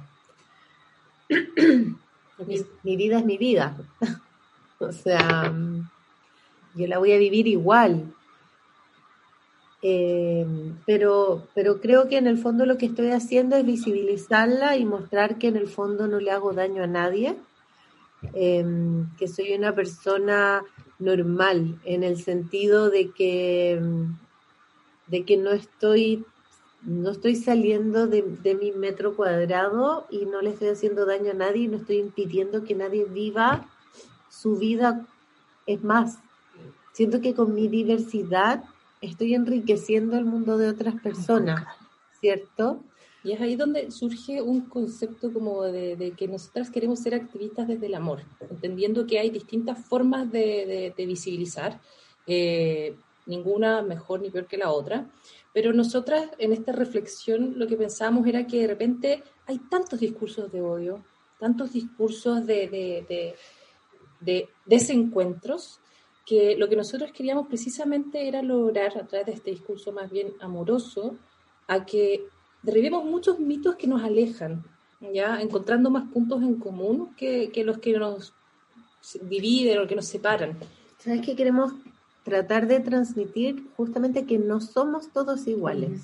[2.82, 3.76] mi, vida es mi vida.
[4.78, 5.52] o sea,
[6.74, 8.14] yo la voy a vivir igual.
[9.82, 10.46] Eh,
[10.84, 15.38] pero, pero creo que en el fondo lo que estoy haciendo es visibilizarla y mostrar
[15.38, 17.34] que en el fondo no le hago daño a nadie
[18.34, 20.62] Em, que soy una persona
[20.98, 23.80] normal en el sentido de que,
[25.06, 26.24] de que no estoy
[26.82, 28.22] no estoy saliendo de,
[28.58, 32.74] mi metro cuadrado y no le estoy haciendo daño a nadie, no estoy impidiendo que
[32.74, 33.68] nadie viva
[34.30, 35.06] su vida.
[35.66, 36.18] Es más,
[36.92, 38.64] siento que con mi diversidad
[39.02, 41.66] estoy enriqueciendo el mundo de otras personas,
[42.18, 42.82] ¿cierto?
[43.22, 47.86] Y es ahí donde surge un concepto como de, que nosotras queremos ser activistas desde
[47.86, 51.80] el amor, entendiendo que hay distintas formas de, visibilizar,
[52.26, 55.10] eh, ninguna mejor ni peor que la otra,
[55.52, 60.50] pero nosotras en esta reflexión lo que pensamos era que de repente hay tantos discursos
[60.50, 61.04] de odio,
[61.38, 63.34] tantos discursos de,
[64.20, 65.80] de desencuentros,
[66.24, 70.32] que lo que nosotros queríamos precisamente era lograr a través de este discurso más bien
[70.40, 71.16] amoroso,
[71.66, 72.28] a que
[72.62, 74.64] derribemos muchos mitos que nos alejan,
[75.12, 78.34] ya encontrando más puntos en común que, los que nos
[79.22, 80.58] dividen o que nos separan.
[80.98, 81.72] ¿Sabes qué queremos
[82.24, 83.66] tratar de transmitir?
[83.76, 86.02] Justamente que no somos todos iguales.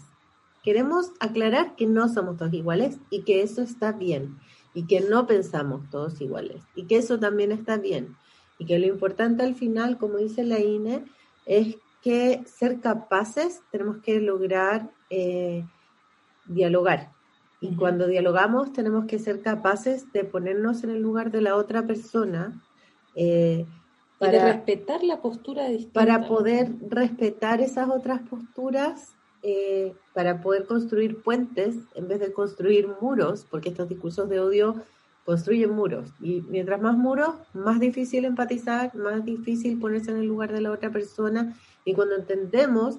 [0.62, 4.38] Queremos aclarar que no somos todos iguales y que eso está bien
[4.74, 8.16] y que no pensamos todos iguales y que eso también está bien
[8.58, 11.04] y que lo importante al final, como dice la INE,
[11.44, 15.64] es que ser capaces tenemos que lograr eh,
[16.48, 17.12] dialogar.
[17.60, 21.86] Y cuando dialogamos tenemos que ser capaces de ponernos en el lugar de la otra
[21.86, 22.62] persona.
[23.14, 23.66] Eh,
[24.18, 26.00] para, respetar la postura distinta.
[26.00, 32.88] Para poder respetar esas otras posturas, eh, para poder construir puentes en vez de construir
[33.00, 34.82] muros, porque estos discursos de odio
[35.24, 36.10] construyen muros.
[36.20, 40.70] Y mientras más muros, más difícil empatizar, más difícil ponerse en el lugar de la
[40.70, 41.54] otra persona.
[41.84, 42.98] Y cuando entendemos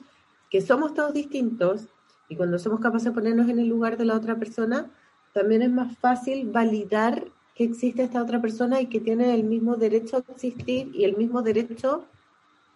[0.49, 1.87] que somos todos distintos
[2.29, 4.89] y cuando somos capaces de ponernos en el lugar de la otra persona,
[5.33, 9.75] también es más fácil validar que existe esta otra persona y que tiene el mismo
[9.75, 12.05] derecho a existir y el mismo derecho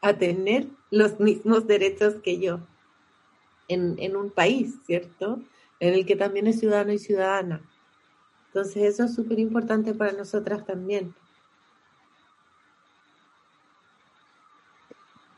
[0.02, 2.60] a tener los mismos derechos que yo
[3.68, 5.40] en, en un país, ¿cierto?
[5.80, 7.62] En el que también es ciudadano y ciudadana.
[8.48, 11.14] Entonces eso es súper importante para nosotras también.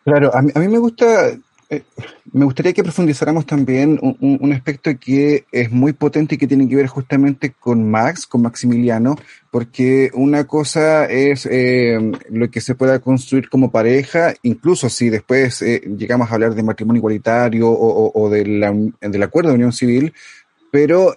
[0.04, 1.38] Claro, a mí, a mí me gusta,
[1.74, 1.84] eh,
[2.32, 6.68] me gustaría que profundizáramos también un, un- aspecto que es muy potente y que tiene
[6.68, 9.16] que ver justamente con Max, con Maximiliano,
[9.52, 15.62] porque una cosa es eh, lo que se pueda construir como pareja, incluso si después
[15.62, 20.14] eh, llegamos a hablar de matrimonio igualitario o, del acuerdo de unión civil,
[20.72, 21.14] pero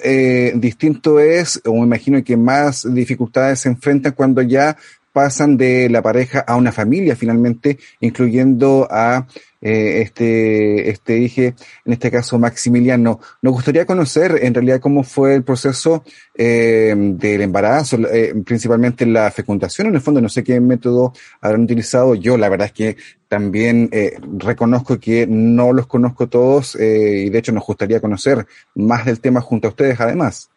[0.55, 4.77] distinto es, o me imagino que más dificultades se enfrentan cuando ya
[5.17, 9.27] pasan de la pareja a una familia finalmente, incluyendo a
[9.67, 13.19] eh, este, este dije, en este caso Maximiliano.
[13.43, 16.05] Nos gustaría conocer en realidad cómo fue el proceso
[16.37, 19.89] eh, del embarazo, eh, principalmente la fecundación.
[19.89, 22.15] En el fondo, no sé qué método habrán utilizado.
[22.15, 27.31] Yo, la verdad es que también eh, reconozco que no los conozco todos eh, y
[27.31, 30.49] de hecho nos gustaría conocer más del tema junto a ustedes además.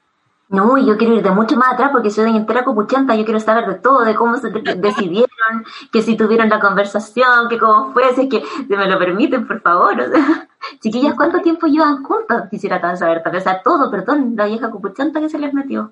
[0.49, 3.67] No, yo quiero ir de mucho más atrás porque soy entera copuchanta, yo quiero saber
[3.67, 8.15] de todo, de cómo se de- decidieron, que si tuvieron la conversación, que cómo fue,
[8.15, 10.01] si es que se me lo permiten, por favor.
[10.01, 10.49] O sea,
[10.81, 12.49] chiquillas, ¿cuánto tiempo llevan juntas?
[12.49, 15.91] Quisiera tan saber, tal todo, perdón, la vieja copuchanta que se les metió.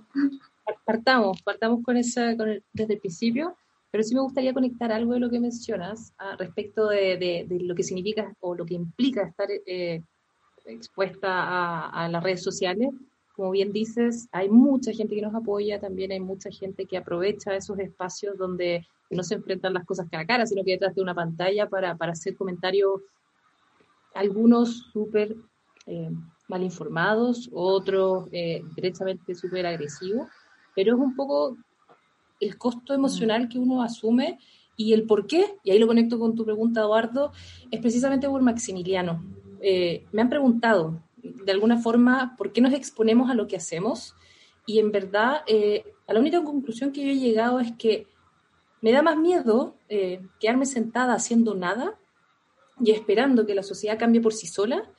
[0.86, 3.56] Partamos, partamos con esa, con el- desde el principio,
[3.92, 7.60] pero sí me gustaría conectar algo de lo que mencionas ah, respecto de, de- de
[7.64, 10.02] lo que significa o lo que implica estar eh,
[10.66, 12.90] expuesta a las redes sociales.
[13.38, 17.56] Como bien dices, hay mucha gente que nos apoya, también hay mucha gente que aprovecha
[17.56, 21.04] esos espacios donde no se enfrentan las cosas cara a cara, sino que detrás de
[21.04, 23.00] una pantalla para, para hacer comentarios,
[24.16, 25.36] algunos súper
[25.86, 26.10] eh,
[26.48, 30.28] mal informados, otros eh, derechamente súper agresivos,
[30.76, 31.56] pero es un poco
[32.40, 34.40] el costo emocional que uno asume
[34.76, 37.32] y el por qué, y ahí lo conecto con tu pregunta, Eduardo,
[37.70, 39.24] es precisamente por Maximiliano.
[39.62, 44.16] Eh, me han preguntado, de alguna forma, por qué nos exponemos a lo que hacemos,
[44.66, 48.08] y en verdad, eh, a la única conclusión que yo he llegado es que
[48.82, 51.98] me da más miedo eh, quedarme sentada haciendo nada
[52.80, 54.90] y esperando que la sociedad cambie por sí sola,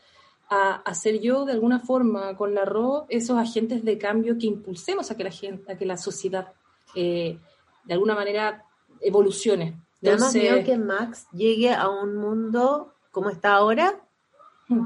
[0.50, 5.10] a hacer yo de alguna forma con la RO esos agentes de cambio que impulsemos
[5.10, 6.52] a que la gente, a que la sociedad
[6.94, 7.38] eh,
[7.84, 8.64] de alguna manera
[9.00, 9.78] evolucione.
[10.00, 14.00] Me da más Entonces, miedo que Max llegue a un mundo como está ahora,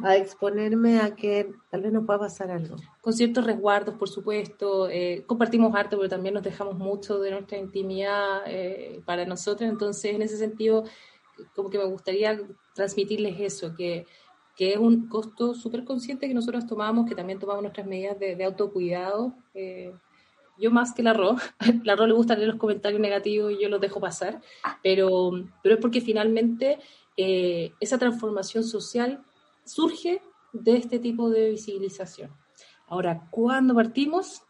[0.04, 2.76] a exponerme a que tal vez no pueda pasar algo.
[3.00, 7.58] con ciertos resguardos, por supuesto, eh, compartimos arte, pero también nos dejamos mucho de nuestra
[7.58, 10.84] intimidad eh, para nosotros, entonces en ese sentido,
[11.54, 12.40] como que me gustaría
[12.74, 14.06] transmitirles eso, que,
[14.56, 18.36] que es un costo súper consciente que nosotros tomamos, que también tomamos nuestras medidas de,
[18.36, 19.34] de autocuidado.
[19.54, 19.92] eh,
[20.58, 21.36] yo más que la Ro,
[21.84, 24.40] la Ro le gusta leer los comentarios negativos y yo los dejo pasar,
[24.82, 26.78] pero, pero es porque finalmente
[27.16, 29.24] eh, esa transformación social
[29.64, 30.20] surge
[30.52, 32.30] de este tipo de visibilización.
[32.86, 34.42] Ahora, ¿cuándo partimos?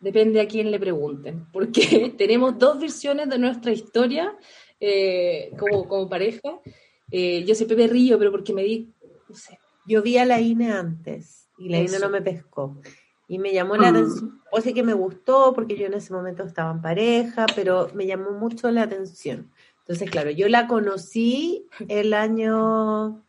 [0.00, 4.36] Depende a quién le pregunten, porque tenemos dos versiones de nuestra historia
[4.78, 6.60] eh, como, como pareja.
[7.10, 8.92] Eh, yo siempre me río, pero porque me di,
[9.28, 11.98] no sé, Yo vi a la INE antes y la INE Eso.
[11.98, 12.80] no me pescó.
[13.26, 16.44] Y me llamó la atención, o sea que me gustó porque yo en ese momento
[16.44, 19.52] estaba en pareja, pero me llamó mucho la atención.
[19.80, 23.22] Entonces, claro, yo la conocí el año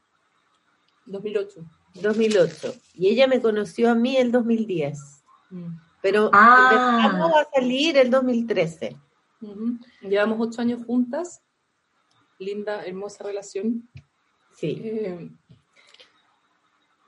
[1.11, 1.65] 2008.
[1.95, 5.75] 2008 y ella me conoció a mí el 2010, Mm.
[6.01, 7.01] pero Ah.
[7.03, 8.95] empezamos a salir el 2013.
[9.41, 9.77] Ujú.
[10.01, 11.41] Llevamos ocho años juntas,
[12.37, 13.89] linda, hermosa relación.
[14.55, 14.79] Sí.
[14.83, 15.29] Eh,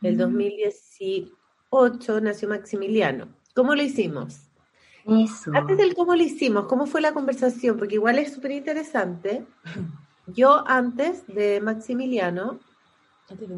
[0.02, 3.28] El 2018 nació Maximiliano.
[3.54, 4.47] ¿Cómo lo hicimos?
[5.08, 5.50] Eso.
[5.54, 7.78] Antes del cómo lo hicimos, ¿cómo fue la conversación?
[7.78, 9.46] Porque igual es súper interesante.
[10.26, 12.60] Yo antes de Maximiliano,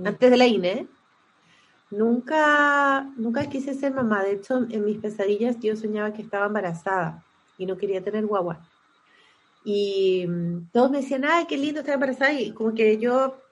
[0.04, 0.86] antes de la INE,
[1.90, 4.22] nunca, nunca quise ser mamá.
[4.22, 7.24] De hecho, en mis pesadillas yo soñaba que estaba embarazada
[7.58, 8.60] y no quería tener guagua.
[9.64, 12.33] Y mm, todos me decían, ay, qué lindo estar embarazada.
[12.33, 13.42] Y como que yo,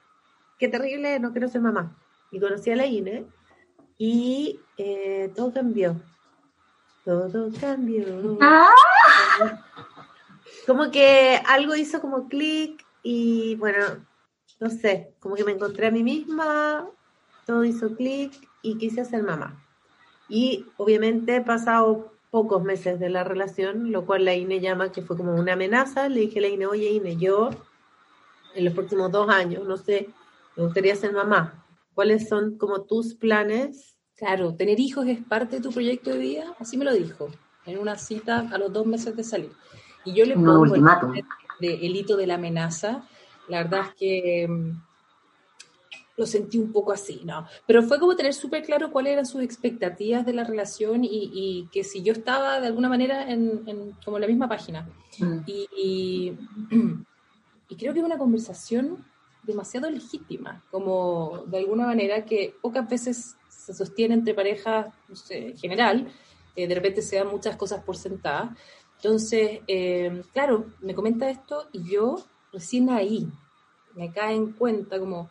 [0.58, 1.96] qué terrible, no quiero ser mamá.
[2.30, 3.26] Y conocí a la INE
[3.98, 6.00] y eh, todo cambió.
[7.08, 8.36] Todo cambió.
[8.42, 8.68] Ah,
[10.66, 14.06] Como que algo hizo como clic y bueno,
[14.60, 16.86] no sé, como que me encontré a mí misma,
[17.46, 19.64] todo hizo clic y quise ser mamá.
[20.28, 25.00] Y obviamente he pasado pocos meses de la relación, lo cual la INE llama que
[25.00, 26.10] fue como una amenaza.
[26.10, 27.48] Le dije a la INE, oye INE, yo
[28.54, 30.10] en los próximos dos años, no sé,
[30.56, 31.64] me gustaría ser mamá.
[31.94, 33.97] ¿Cuáles son como tus planes?
[34.18, 37.28] Claro, tener hijos es parte de tu proyecto de vida, así me lo dijo,
[37.66, 39.52] en una cita a los dos meses de salir.
[40.04, 40.82] Y yo le pongo el,
[41.60, 43.04] de- el hito de la amenaza.
[43.48, 44.70] La verdad es que mm,
[46.16, 47.46] lo sentí un poco así, ¿no?
[47.66, 51.68] Pero fue como tener súper claro cuáles eran sus expectativas de la relación y, y
[51.70, 54.88] que si yo estaba de alguna manera en, en como en la misma página.
[55.20, 55.38] Mm.
[55.46, 56.38] Y, y,
[57.68, 59.04] y creo que es una conversación
[59.44, 63.36] demasiado legítima, como de alguna manera que pocas veces
[63.68, 66.08] se sostiene entre parejas, no sé, en general,
[66.56, 68.56] eh, de repente se dan muchas cosas por sentadas.
[68.96, 73.28] Entonces, eh, claro, me comenta esto y yo recién ahí
[73.94, 75.28] me cae en cuenta como,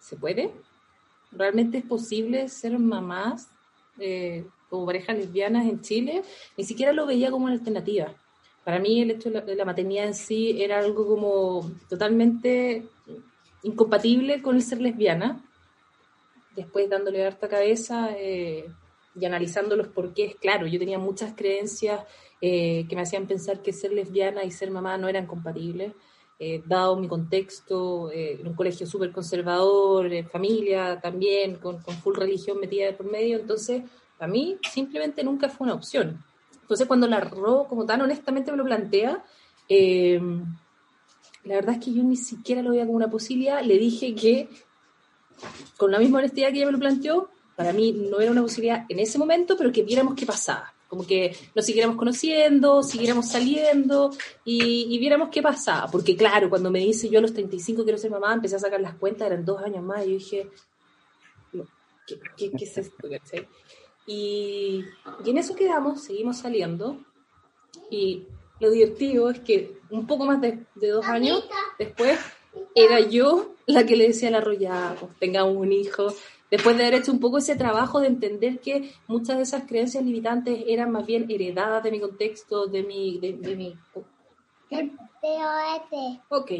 [0.00, 0.50] ¿se puede?
[1.30, 3.48] ¿Realmente es posible ser mamás
[4.00, 6.22] eh, como parejas lesbianas en Chile?
[6.56, 8.12] Ni siquiera lo veía como una alternativa.
[8.64, 12.84] Para mí el hecho de la, de la maternidad en sí era algo como totalmente
[13.62, 15.40] incompatible con el ser lesbiana.
[16.60, 18.66] Después dándole harta cabeza eh,
[19.18, 22.02] y analizando los porqués, claro, yo tenía muchas creencias
[22.42, 25.94] eh, que me hacían pensar que ser lesbiana y ser mamá no eran compatibles,
[26.38, 32.60] eh, dado mi contexto, en un colegio súper conservador, familia también, con, con full religión
[32.60, 33.82] metida de por medio, entonces
[34.18, 36.22] para mí simplemente nunca fue una opción.
[36.60, 39.24] Entonces cuando la RO como tan honestamente me lo plantea,
[39.66, 44.50] la verdad es que yo ni siquiera lo veía como una posibilidad, le dije que
[45.76, 48.86] con la misma honestidad que ella me lo planteó, para mí no era una posibilidad
[48.88, 50.72] en ese momento, pero que viéramos qué pasaba.
[50.88, 54.10] Como que nos siguiéramos conociendo, siguiéramos saliendo
[54.44, 55.88] y, y viéramos qué pasaba.
[55.90, 58.80] Porque claro, cuando me dice yo a los 35 quiero ser mamá, empecé a sacar
[58.80, 60.50] las cuentas, eran dos años más, y yo dije,
[61.52, 61.66] no,
[62.06, 63.08] ¿qué, qué, qué es esto?
[64.06, 64.84] Y,
[65.24, 66.98] y en eso quedamos, seguimos saliendo.
[67.90, 68.24] Y
[68.58, 71.44] lo divertido es que un poco más de, de dos años
[71.78, 72.18] después
[72.74, 76.08] era yo la que le decía a la arrollada, pues tengamos un hijo.
[76.50, 80.04] Después de haber hecho un poco ese trabajo de entender que muchas de esas creencias
[80.04, 83.18] limitantes eran más bien heredadas de mi contexto, de mi...
[83.20, 83.76] De, de mi...
[84.68, 84.90] ¿Qué?
[86.28, 86.50] Ok.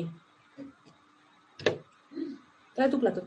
[2.75, 3.23] Trae tu plato.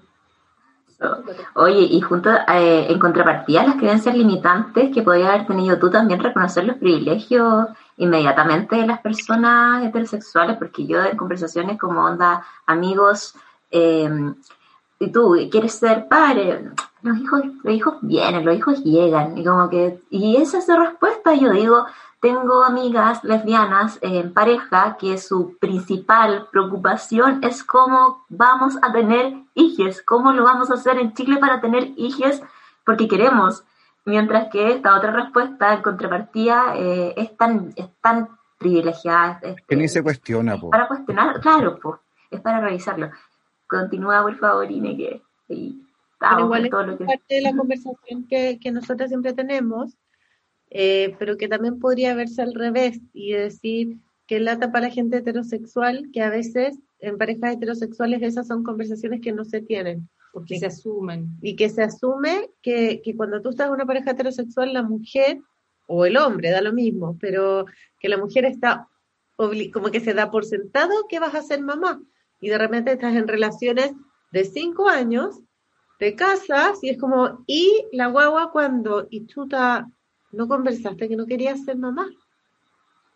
[0.97, 1.43] Trae tu plato.
[1.55, 5.89] Oye, y junto eh, en contrapartida a las creencias limitantes que podías haber tenido tú
[5.89, 13.35] también reconocer los privilegios inmediatamente las personas heterosexuales, porque yo en conversaciones como onda amigos,
[13.71, 14.09] eh,
[14.99, 16.71] y tú quieres ser padre,
[17.01, 20.77] los hijos, los hijos vienen, los hijos llegan, y como que, y esa es la
[20.77, 21.85] respuesta, yo digo,
[22.23, 30.01] tengo amigas lesbianas en pareja que su principal preocupación es cómo vamos a tener hijos,
[30.01, 32.41] cómo lo vamos a hacer en Chile para tener hijos
[32.85, 33.63] porque queremos.
[34.05, 39.39] Mientras que esta otra respuesta en contrapartida eh, es, tan, es tan privilegiada.
[39.41, 40.69] este, Que ni se cuestiona, po.
[40.69, 41.99] para cuestionar, claro, pues,
[42.31, 43.11] es para revisarlo.
[43.67, 45.81] Continúa, por favor, Ine, que ahí
[46.19, 47.05] Pero estamos igual con es todo lo que...
[47.05, 49.97] parte de la conversación que, que nosotros siempre tenemos,
[50.69, 56.09] eh, pero que también podría verse al revés y decir que lata para gente heterosexual,
[56.11, 60.09] que a veces en parejas heterosexuales esas son conversaciones que no se tienen.
[60.34, 61.38] Porque se asumen.
[61.41, 65.39] Y que se asume que, que cuando tú estás en una pareja heterosexual, la mujer,
[65.88, 67.65] o el hombre, da lo mismo, pero
[67.99, 68.89] que la mujer está
[69.36, 72.01] como que se da por sentado que vas a ser mamá.
[72.39, 73.93] Y de repente estás en relaciones
[74.31, 75.39] de cinco años,
[75.99, 79.07] te casas y es como, ¿y la guagua cuando?
[79.09, 79.88] Y tú ta-
[80.31, 82.09] no conversaste que no querías ser mamá.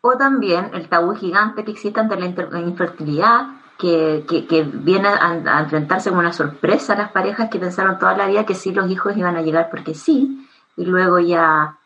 [0.01, 5.31] O también el tabú gigante que existe ante la infertilidad, que, que, que viene a,
[5.31, 8.71] a enfrentarse como una sorpresa a las parejas que pensaron toda la vida que sí
[8.71, 11.77] los hijos iban a llegar porque sí, y luego ya...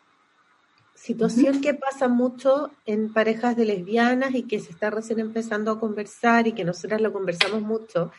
[0.94, 5.80] Situación que pasa mucho en parejas de lesbianas y que se está recién empezando a
[5.80, 8.12] conversar y que nosotras lo conversamos mucho,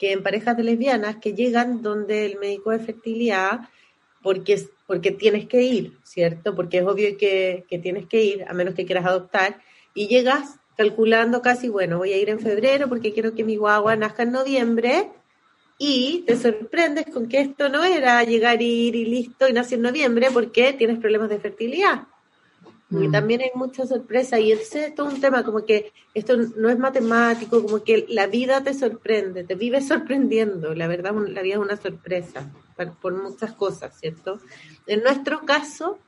[0.00, 3.68] que en parejas de lesbianas que llegan donde el médico de fertilidad
[4.20, 6.56] porque, porque tienes que ir, ¿cierto?
[6.56, 9.60] Porque es obvio que, que tienes que ir, a menos que quieras adoptar,
[9.94, 13.96] y llegas calculando casi, bueno, voy a ir en febrero porque quiero que mi guagua
[13.96, 15.10] nazca en noviembre,
[15.76, 19.82] y te sorprendes con que esto no era llegar, ir y listo, y nacer en
[19.82, 22.04] noviembre porque tienes problemas de fertilidad.
[22.90, 23.12] Y Mm.
[23.12, 26.78] también hay mucha sorpresa, y ese es todo un tema, como que esto no es
[26.78, 31.60] matemático, como que la vida te sorprende, te vives sorprendiendo, la verdad, la vida es
[31.60, 34.38] una sorpresa por, por muchas cosas, ¿cierto?
[34.86, 35.98] En nuestro caso,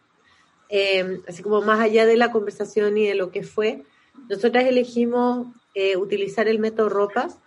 [0.68, 3.82] eh, así como más allá de la conversación y de lo que fue,
[4.28, 7.38] nosotras elegimos eh, utilizar el método ropas,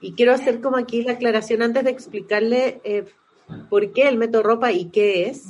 [0.00, 3.04] y quiero hacer como aquí la aclaración antes de explicarle eh,
[3.70, 5.44] por qué el método ropa y qué es.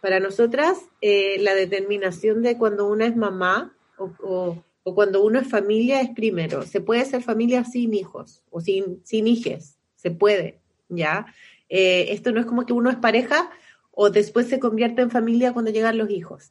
[0.00, 5.38] Para nosotras, eh, la determinación de cuando una es mamá o, o- o cuando uno
[5.38, 6.62] es familia es primero.
[6.62, 11.26] Se puede ser familia sin hijos o sin, sin hijes, se puede, ¿ya?
[11.68, 13.48] Eh, esto no es como que uno es pareja
[13.92, 16.50] o después se convierte en familia cuando llegan los hijos.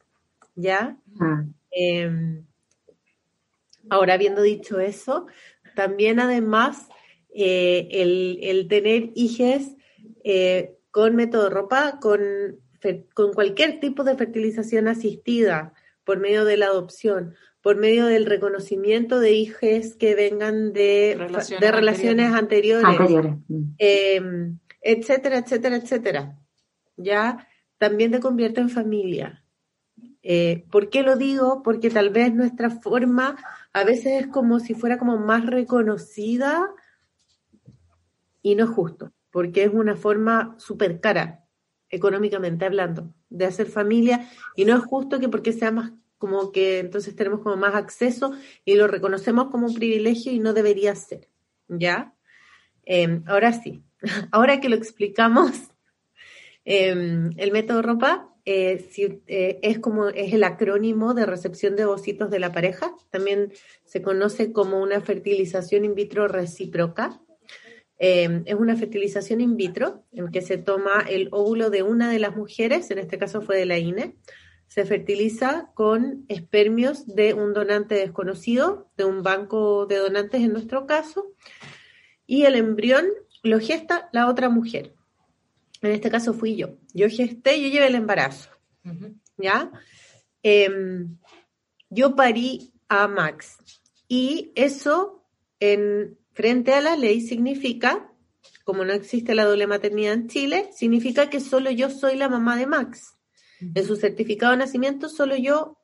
[0.56, 0.96] ¿Ya?
[1.70, 2.44] Em,
[3.90, 5.26] ahora, habiendo dicho eso,
[5.74, 6.88] también además
[7.34, 9.76] eh, el, tener hijos
[10.24, 12.20] eh, con método ropa, con,
[13.14, 15.72] con cualquier tipo de fertilización asistida,
[16.04, 21.60] por medio de la adopción, por medio del reconocimiento de hijos que vengan de relaciones,
[21.60, 23.36] de relaciones anteriores,
[23.78, 26.38] em, etcétera, etcétera, etcétera.
[26.96, 29.41] Ya también te convierte en familia.
[30.22, 31.62] Eh, ¿Por qué lo digo?
[31.62, 33.36] Porque tal vez nuestra forma
[33.72, 36.70] a veces es como si fuera como más reconocida
[38.40, 41.44] y no es justo, porque es una forma súper cara,
[41.90, 46.78] económicamente hablando, de hacer familia y no es justo que porque sea más como que
[46.78, 48.32] entonces tenemos como más acceso
[48.64, 51.28] y lo reconocemos como un privilegio y no debería ser,
[51.66, 52.14] ¿ya?
[52.84, 53.82] Em, ahora sí,
[54.30, 55.50] ahora que lo explicamos,
[56.64, 58.84] em, el método ropa eh,
[59.26, 63.52] eh, es como es el acrónimo de recepción de ovocitos de la pareja, también
[63.84, 67.20] se conoce como una fertilización in vitro recíproca.
[67.98, 72.18] Em, es una fertilización in vitro en que se toma el óvulo de una de
[72.18, 74.16] las mujeres, en este caso fue de la INE,
[74.66, 80.86] se fertiliza con espermios de un donante desconocido, de un banco de donantes en nuestro
[80.86, 81.26] caso,
[82.26, 83.06] y el embrión
[83.42, 84.94] lo gesta la otra mujer.
[85.82, 86.78] En este caso fui yo.
[86.94, 88.50] Yo gesté, yo llevé el embarazo.
[89.36, 89.70] ¿Ya?
[90.42, 91.18] Em,
[91.90, 93.58] yo parí a Max.
[94.08, 95.26] Y eso,
[95.58, 98.12] en, frente a la ley, significa,
[98.64, 102.56] como no existe la doble maternidad en Chile, significa que solo yo soy la mamá
[102.56, 103.18] de Max.
[103.60, 105.78] En su certificado de nacimiento solo yo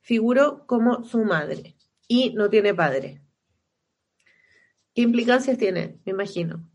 [0.00, 1.76] figuro como su madre
[2.06, 3.22] y no tiene padre.
[4.94, 5.98] ¿Qué implicancias tiene?
[6.04, 6.70] Me imagino.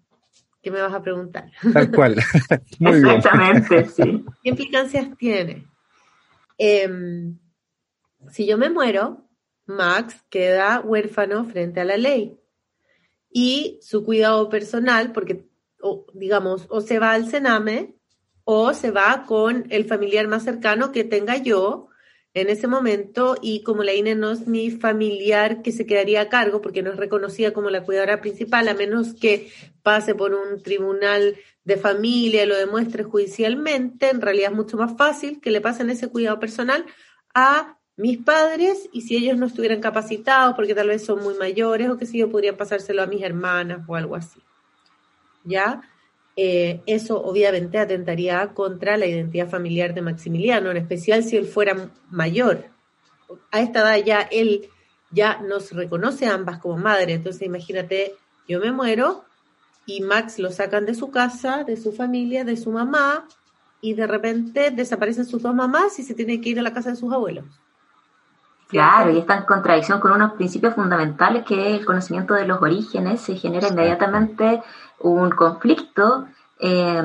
[0.62, 1.52] ¿Qué me vas a preguntar?
[1.74, 2.16] Tal cual.
[2.80, 4.26] Muy Exactamente, sí.
[4.44, 5.66] ¿Qué implicancias tiene?
[6.58, 7.38] Em,
[8.30, 9.30] si yo me muero,
[9.66, 12.38] Max queda huérfano frente a la ley.
[13.32, 15.48] Y su cuidado personal, porque,
[16.14, 17.96] digamos, o se va al Sename
[18.44, 21.89] o se va con el familiar más cercano que tenga yo
[22.42, 26.30] en ese momento y como la INE no es mi familiar que se quedaría a
[26.30, 29.52] cargo porque no es reconocida como la cuidadora principal, a menos que
[29.84, 35.40] pase por un tribunal de familia lo demuestre judicialmente, en realidad es mucho más fácil
[35.40, 36.86] que le pasen ese cuidado personal
[37.34, 41.90] a mis padres y si ellos no estuvieran capacitados porque tal vez son muy mayores
[41.90, 44.40] o que si yo podría pasárselo a mis hermanas o algo así.
[45.44, 45.82] ¿Ya?
[46.42, 51.90] Eh, eso obviamente atentaría contra la identidad familiar de Maximiliano, en especial si él fuera
[52.10, 52.64] mayor.
[53.52, 54.70] A esta edad ya él
[55.12, 58.16] ya nos reconoce a ambas como madre, entonces imagínate,
[58.48, 59.26] yo me muero
[59.86, 63.28] y Max lo sacan de su casa, de su familia, de su mamá,
[63.82, 66.92] y de repente desaparecen sus dos mamás y se tiene que ir a la casa
[66.92, 67.44] de sus abuelos.
[68.70, 73.20] Claro, y está en contradicción con unos principios fundamentales que el conocimiento de los orígenes
[73.20, 74.62] se genera inmediatamente
[75.02, 76.28] un conflicto
[76.60, 77.02] eh,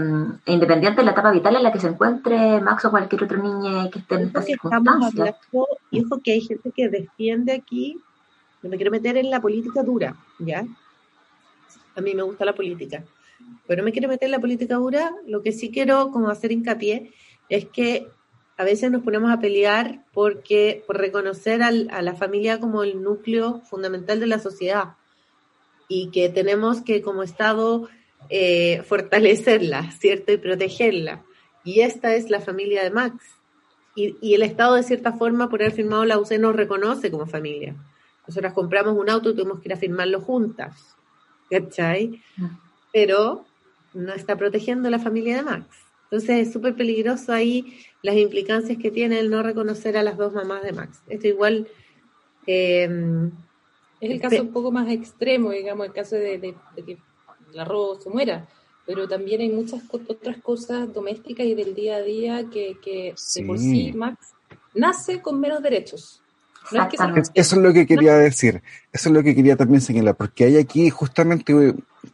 [0.47, 3.89] independiente de la etapa vital en la que se encuentre Max o cualquier otro niño
[3.91, 5.37] que esté en estas circunstancias.
[5.91, 8.01] Y ojo que hay gente que defiende aquí,
[8.63, 10.67] no me quiero meter en la política dura, ¿ya?
[11.97, 13.05] A mí me gusta la política,
[13.67, 16.51] pero no me quiero meter en la política dura, lo que sí quiero como hacer
[16.51, 17.13] hincapié
[17.49, 18.09] es que
[18.57, 23.61] a veces nos ponemos a pelear porque por reconocer a la familia como el núcleo
[23.61, 24.95] fundamental de la sociedad
[25.89, 27.89] y que tenemos que como Estado
[28.31, 30.33] eh, fortalecerla, ¿cierto?
[30.33, 31.23] Y protegerla.
[31.65, 33.23] Y esta es la familia de Max.
[33.97, 37.77] Y, el Estado, de cierta forma, por haber firmado la UC, nos reconoce como familia.
[38.27, 40.97] Nosotras compramos un auto y tuvimos que ir a firmarlo juntas.
[41.49, 42.21] ¿Cachai?
[42.93, 43.45] Pero
[43.93, 45.67] no está protegiendo la familia de Max.
[46.05, 50.33] Entonces es súper peligroso ahí las implicancias que tiene el no reconocer a las dos
[50.33, 51.03] mamás de Max.
[51.09, 51.69] Esto igual...
[52.47, 53.31] Eh,
[54.05, 56.99] es el caso un poco más extremo, digamos, el caso de, que
[57.53, 58.49] el arroz se muera,
[58.87, 63.47] pero también hay muchas otras cosas domésticas y del día a día que, que de
[63.47, 63.93] por sí.
[63.93, 64.35] Max
[64.75, 66.21] nace con menos derechos.
[67.35, 70.57] Eso es lo que quería decir, eso es lo que quería también señalar, porque hay
[70.57, 71.55] aquí justamente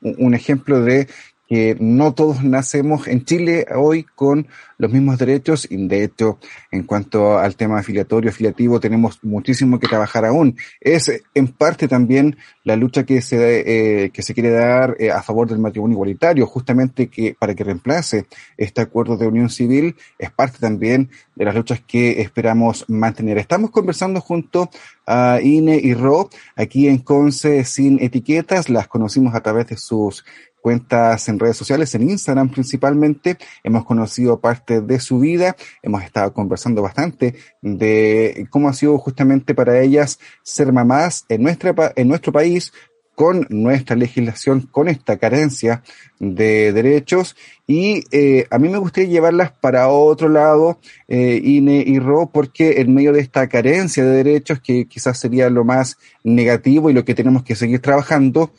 [0.01, 1.09] un ejemplo de
[1.51, 4.47] que no todos nacemos en Chile hoy con
[4.79, 6.39] los mismos derechos y de hecho
[6.71, 10.57] en cuanto al tema afiliatorio, afiliativo, tenemos muchísimo que trabajar aún.
[10.81, 15.23] Es en parte también la lucha que se, eh, que se quiere dar eh, a
[15.23, 18.27] favor del matrimonio igualitario, justamente que para que reemplace
[18.57, 23.39] este acuerdo de unión civil, es parte también de las luchas que esperamos mantener.
[23.39, 24.71] Estamos conversando junto
[25.05, 30.25] a Ine y Ro aquí en Conce sin etiquetas, las conocimos a través de sus
[30.61, 33.37] cuentas en redes sociales, en Instagram principalmente.
[33.65, 39.55] Hemos conocido parte de su vida, hemos estado conversando bastante de cómo ha sido justamente
[39.55, 42.73] para ellas ser mamás en, nuestra, en nuestro país,
[43.21, 45.83] con nuestra legislación, con esta carencia
[46.19, 47.37] de derechos.
[47.67, 52.81] Y eh, a mí me gustaría llevarlas para otro lado, eh, Ine y Ro, porque
[52.81, 57.05] en medio de esta carencia de derechos, que quizás sería lo más negativo y lo
[57.05, 58.55] que tenemos que seguir trabajando,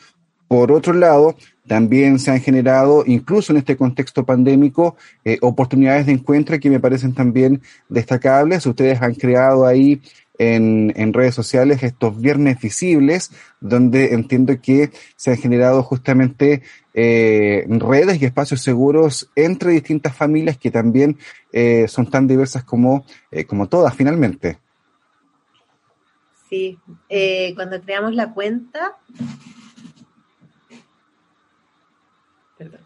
[0.52, 6.12] por otro lado, también se han generado, incluso en este contexto pandémico, eh, oportunidades de
[6.12, 8.66] encuentro que me parecen también destacables.
[8.66, 10.02] Ustedes han creado ahí
[10.38, 13.32] en, redes sociales estos viernes visibles,
[13.62, 20.58] donde entiendo que se han generado justamente eh, redes y espacios seguros entre distintas familias
[20.58, 21.18] que también
[21.54, 23.06] eh, son tan diversas como,
[23.48, 24.58] como todas finalmente.
[26.50, 26.78] Sí,
[27.56, 28.98] cuando creamos la cuenta,
[32.62, 32.82] perdón.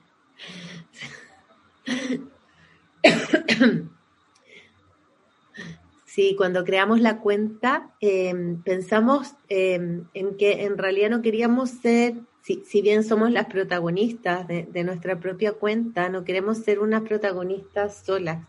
[6.15, 12.13] Sí, cuando creamos la cuenta em, pensamos em, en que en realidad no queríamos ser,
[12.41, 18.47] si, bien somos las protagonistas de, nuestra propia cuenta, no queremos ser unas protagonistas solas,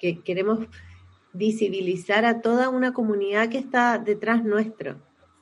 [0.00, 0.66] que queremos
[1.32, 4.96] visibilizar a toda una comunidad que está detrás nuestro,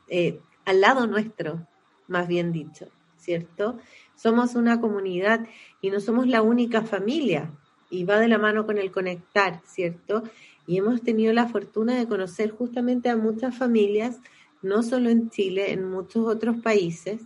[0.08, 1.66] eh, al lado nuestro,
[2.08, 3.78] más bien dicho, ¿cierto?
[4.16, 5.46] Somos una comunidad
[5.80, 7.50] y no somos la única familia,
[7.90, 10.24] y va de la mano con el conectar, ¿cierto?
[10.66, 14.18] y hemos tenido la fortuna de conocer justamente a muchas familias,
[14.62, 17.20] no solo en Chile, en muchos otros países.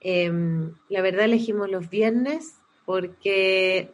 [0.00, 3.92] Em, la verdad elegimos los viernes porque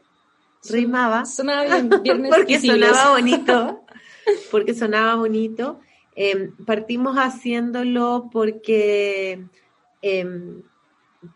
[0.70, 1.26] rimaba.
[1.26, 3.84] Sonaba bien, viernes porque sonaba bonito.
[4.50, 5.80] Porque sonaba bonito.
[6.16, 9.44] Em, partimos haciéndolo porque
[10.00, 10.62] em,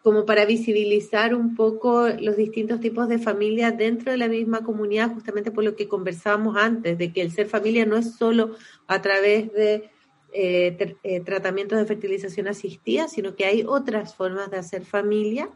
[0.03, 5.13] como para visibilizar un poco los distintos tipos de familias dentro de la misma comunidad,
[5.13, 8.55] justamente por lo que conversábamos antes, de que el ser familia no es solo
[8.87, 9.91] a través de
[10.33, 15.51] eh, eh, tratamientos de fertilización asistida, sino que hay otras formas de hacer familia,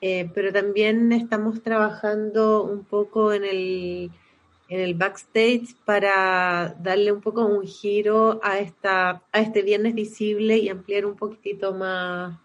[0.00, 4.10] eh, pero también estamos trabajando un poco en el,
[4.68, 10.56] en el backstage para darle un poco un giro a, esta, a este viernes visible
[10.56, 12.38] y ampliar un poquitito más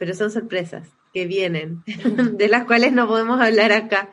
[0.00, 4.08] pero son sorpresas que vienen, de las cuales no podemos hablar acá.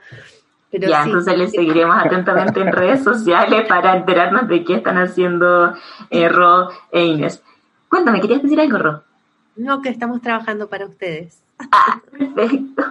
[0.69, 5.73] Pero ya, entonces les seguiremos atentamente en redes sociales para enterarnos de qué están haciendo
[6.09, 7.41] eh, Ro e Inés.
[7.87, 9.03] Cuéntame, ¿querías decir algo, Ro?
[9.55, 11.41] No, que estamos trabajando para ustedes.
[11.71, 12.83] Ah, perfecto.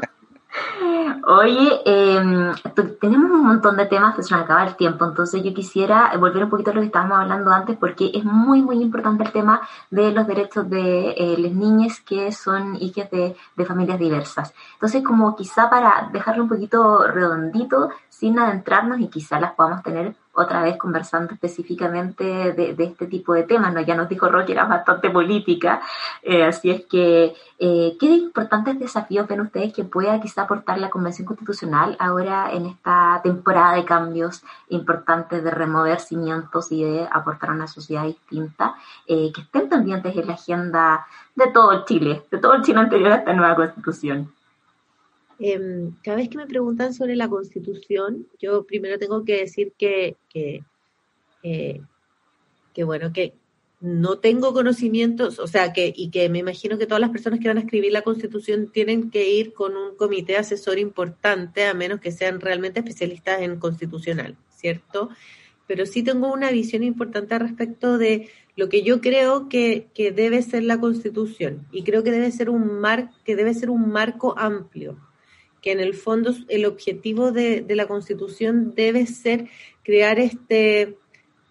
[1.28, 2.52] Oye, em,
[3.00, 6.50] tenemos un montón de temas se nos acaba el tiempo, entonces yo quisiera volver un
[6.50, 10.12] poquito a lo que estábamos hablando antes porque es muy, muy importante el tema de
[10.12, 14.54] los derechos de eh, las niñas que son hijas de, de, familias diversas.
[14.74, 20.14] Entonces, como quizá para dejarlo un poquito redondito, sin adentrarnos y quizá las podamos tener
[20.37, 23.80] otra vez conversando específicamente de, este tipo de temas, ¿no?
[23.80, 25.80] Ya nos dijo Rocky, era bastante política,
[26.22, 30.91] eh, así es que, eh, ¿qué importantes desafíos ven ustedes que pueda quizá aportar la
[30.91, 37.51] Convención Constitucional ahora en esta temporada de cambios importantes de remover cimientos y de aportar
[37.51, 38.74] a una sociedad distinta,
[39.07, 43.12] eh, que estén pendientes en la agenda de todo Chile, de todo el Chile anterior
[43.12, 44.36] a esta nueva Constitución?
[45.39, 50.16] Em, cada vez que me preguntan sobre la Constitución, yo primero tengo que decir que,
[50.30, 50.64] que,
[51.43, 51.80] eh,
[52.84, 53.34] bueno, que
[53.80, 57.49] no tengo conocimientos, o sea, que, y que me imagino que todas las personas que
[57.49, 62.01] van a escribir la Constitución tienen que ir con un comité asesor importante, a menos
[62.01, 65.11] que sean realmente especialistas en constitucional, ¿cierto?
[65.66, 70.41] Pero sí tengo una visión importante respecto de lo que yo creo que, que debe
[70.41, 74.39] ser la Constitución, y creo que debe ser un mar, que debe ser un marco
[74.39, 74.97] amplio
[75.66, 79.48] que en el fondo el objetivo de, la Constitución debe ser
[79.82, 80.96] crear este,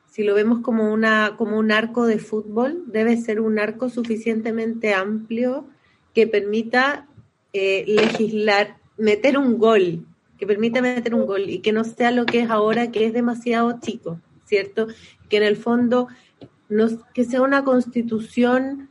[0.10, 4.94] si lo vemos como, una, como un arco de fútbol, debe ser un arco suficientemente
[4.94, 5.68] amplio
[6.14, 7.10] que permita
[7.52, 10.06] eh, legislar, meter un gol,
[10.38, 13.12] que permita meter un gol y que no sea lo que es ahora, que es
[13.12, 14.88] demasiado chico, ¿cierto?
[15.28, 16.08] Que en el fondo
[17.14, 18.90] que sea una constitución,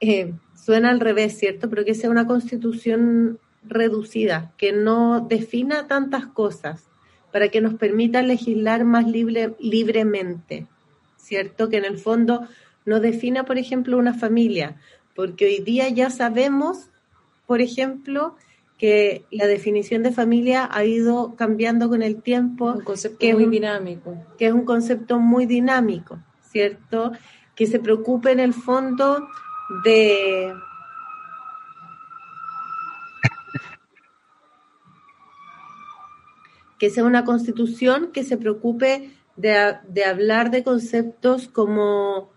[0.00, 1.68] eh, suena al revés, ¿cierto?
[1.68, 6.84] Pero que sea una constitución reducida, que no defina tantas cosas,
[7.32, 10.66] para que nos permita legislar más libre, libremente,
[11.16, 11.68] ¿cierto?
[11.68, 12.46] Que en el fondo
[12.84, 14.76] no defina, por ejemplo, una familia,
[15.16, 16.90] porque hoy día ya sabemos,
[17.46, 18.36] por ejemplo,
[18.78, 22.72] que la definición de familia ha ido cambiando con el tiempo.
[22.72, 24.16] Un concepto que muy dinámico.
[24.38, 27.12] Que es un concepto muy dinámico, ¿cierto?
[27.54, 29.28] Que se preocupe en el fondo
[29.84, 30.52] de
[36.78, 42.30] que sea una constitución que se preocupe de, de hablar de conceptos como,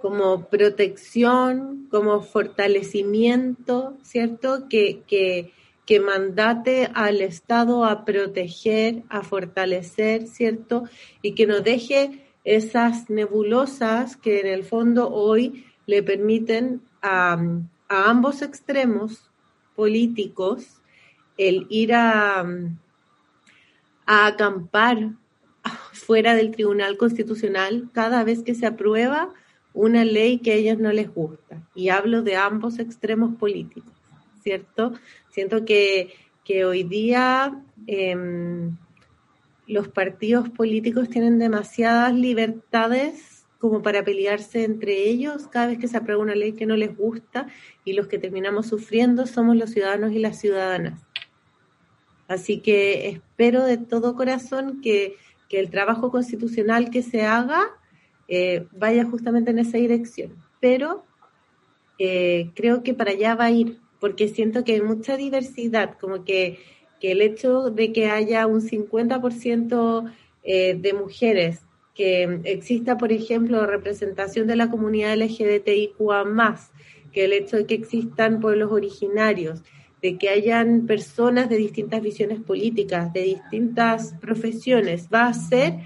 [0.00, 4.68] como protección, como fortalecimiento, ¿cierto?
[4.68, 5.52] Que, que,
[5.86, 10.84] que mandate al Estado a proteger, a fortalecer, ¿cierto?
[11.22, 17.34] Y que no deje esas nebulosas que en el fondo hoy le permiten a,
[17.88, 19.30] a ambos extremos
[19.74, 20.80] políticos
[21.36, 22.46] el ir a,
[24.06, 25.12] a acampar
[25.92, 29.32] fuera del Tribunal Constitucional cada vez que se aprueba
[29.72, 31.62] una ley que a ellos no les gusta.
[31.74, 33.92] Y hablo de ambos extremos políticos,
[34.42, 34.92] ¿cierto?
[35.30, 38.70] Siento que, que hoy día eh,
[39.66, 45.96] los partidos políticos tienen demasiadas libertades como para pelearse entre ellos cada vez que se
[45.96, 47.46] aprueba una ley que no les gusta
[47.84, 51.00] y los que terminamos sufriendo somos los ciudadanos y las ciudadanas.
[52.28, 55.16] Así que espero de todo corazón que,
[55.48, 57.70] que el trabajo constitucional que se haga
[58.28, 60.34] eh, vaya justamente en esa dirección.
[60.60, 61.04] Pero
[61.98, 66.24] eh, creo que para allá va a ir, porque siento que hay mucha diversidad, como
[66.24, 66.58] que,
[67.00, 70.12] que el hecho de que haya un 50%
[70.42, 71.60] eh, de mujeres,
[71.94, 76.24] que exista, por ejemplo, representación de la comunidad LGBTIQA
[77.12, 79.62] que el hecho de que existan pueblos originarios,
[80.04, 85.76] de que hayan personas de distintas visiones políticas, de distintas profesiones, va a hacer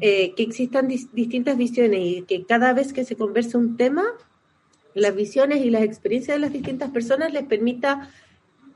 [0.00, 4.04] eh, que existan dis distintas visiones y que cada vez que se conversa un tema,
[4.94, 8.08] las visiones y las experiencias de las distintas personas les permita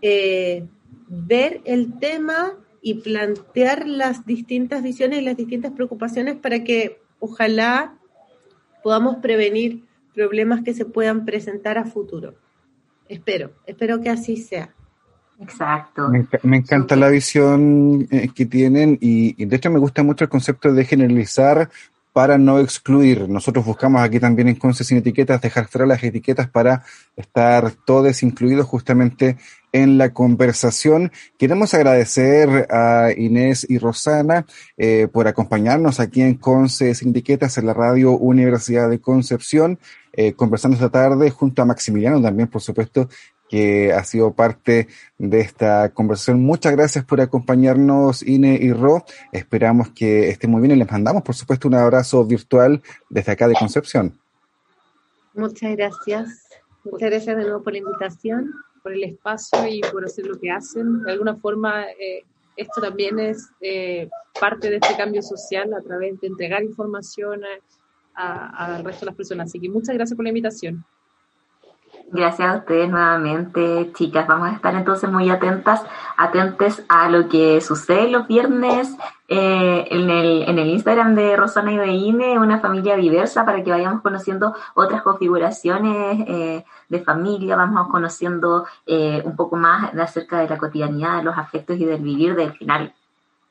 [0.03, 0.66] eh,
[1.09, 7.99] ver el tema y plantear las distintas visiones y las distintas preocupaciones para que ojalá
[8.82, 12.34] podamos prevenir problemas que se puedan presentar a futuro.
[13.09, 14.74] Espero, espero que así sea.
[15.43, 16.09] Exacto.
[16.09, 20.24] Me, me encanta la visión eh, que tienen y, y, de hecho me gusta mucho
[20.24, 21.68] el concepto de generalizar
[22.12, 23.28] para no excluir.
[23.28, 26.84] Nosotros buscamos aquí también en Conce sin etiquetas dejar fuera las etiquetas para
[27.16, 29.38] estar todos incluidos justamente
[29.72, 31.11] en la conversación.
[31.38, 34.45] Queremos agradecer a Inés y Rosana
[34.76, 39.78] eh, por acompañarnos aquí en Conce sin etiquetas en la radio Universidad de Concepción,
[40.12, 43.09] eh, conversando esta tarde junto a Maximiliano también, por supuesto,
[43.53, 44.88] que ha sido parte
[45.18, 46.42] de esta conversación.
[46.42, 49.05] Muchas gracias por acompañarnos, Ine y Ro.
[49.30, 52.80] Esperamos que esté muy bien y les mandamos, por supuesto, un abrazo virtual
[53.11, 54.18] desde acá de Concepción.
[55.34, 56.48] Muchas gracias.
[56.82, 60.50] Muchas gracias de nuevo por la invitación, por el espacio y por hacer lo que
[60.50, 61.03] hacen.
[61.03, 62.24] De alguna forma, eh,
[62.57, 64.09] esto también es eh,
[64.40, 67.42] parte de este cambio social a través de entregar información
[68.14, 69.50] al resto de las personas.
[69.50, 70.82] Así que muchas gracias por la invitación.
[72.14, 74.26] Gracias a ustedes nuevamente, chicas.
[74.26, 75.82] Vamos a estar entonces muy atentas,
[76.18, 78.94] atentes a lo que sucede los viernes
[79.28, 83.64] eh, en, el, en el Instagram de Rosana y de Ine, una familia diversa, para
[83.64, 90.02] que vayamos conociendo otras configuraciones eh, de familia, vamos conociendo eh, un poco más de
[90.02, 92.92] acerca de la cotidianidad, de los afectos y del vivir, del final,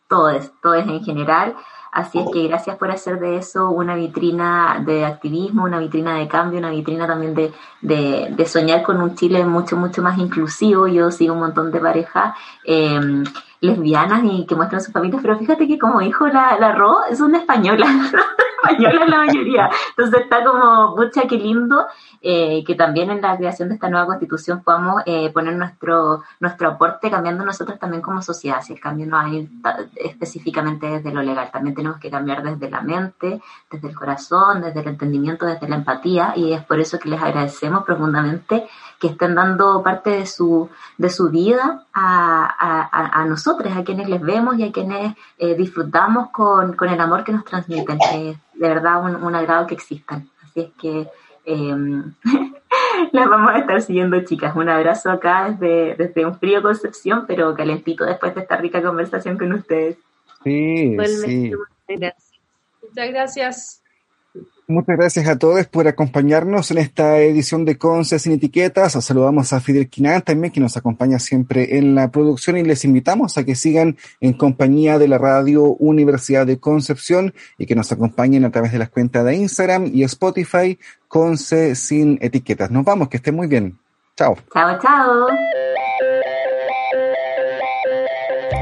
[0.08, 1.56] todo es, todo es en general.
[1.92, 6.28] Así es que gracias por hacer de eso una vitrina de activismo, una vitrina de
[6.28, 10.88] cambio, una vitrina también de, de, de soñar con un Chile mucho, mucho más inclusivo.
[10.88, 12.34] Yo sigo un montón de parejas
[12.64, 12.98] eh,
[13.60, 17.20] lesbianas y que muestran sus familias, pero fíjate que como dijo la, la Ro, es
[17.20, 17.86] una española,
[18.70, 19.70] española la mayoría.
[19.90, 21.88] Entonces está como, pucha, qué lindo
[22.22, 26.70] eh, que también en la creación de esta nueva constitución podamos eh, poner nuestro, nuestro
[26.70, 28.62] aporte cambiando nosotros también como sociedad.
[28.62, 29.50] Si el cambio no hay
[29.96, 34.82] específicamente desde lo legal, también tenemos que cambiar desde la mente, desde el corazón, desde
[34.82, 38.68] el entendimiento, desde la empatía y es por eso que les agradecemos profundamente
[39.02, 44.08] que estén dando parte de su, de su vida a, a, a nosotros, a quienes
[44.08, 47.98] les vemos y a quienes eh, disfrutamos con, con, el amor que nos transmiten.
[48.14, 50.30] Es de verdad un, un agrado que existan.
[50.44, 51.08] Así es que
[51.46, 51.76] eh,
[53.12, 54.56] las vamos a estar siguiendo, chicas.
[54.56, 59.38] Un abrazo acá desde, desde un frío Concepción, pero calentito después de esta rica conversación
[59.38, 59.98] con ustedes.
[60.44, 60.96] Sí,
[61.26, 61.52] sí.
[62.82, 63.81] Muchas gracias.
[64.72, 65.28] Muchas gracias.
[65.28, 68.94] A todos por acompañarnos en esta edición de Conce sin etiquetas.
[68.94, 73.38] Saludamos a Fidel Quinán también, que nos acompaña siempre en la producción y les invitamos
[73.38, 78.46] a que sigan en compañía de la radio Universidad de Concepción y que nos acompañen
[78.46, 82.72] a través de las cuentas de Instagram y Spotify Conce sin etiquetas.
[82.72, 83.78] Nos vamos, que estén muy bien.
[84.16, 84.38] Chao.
[84.54, 85.28] Chao, chao.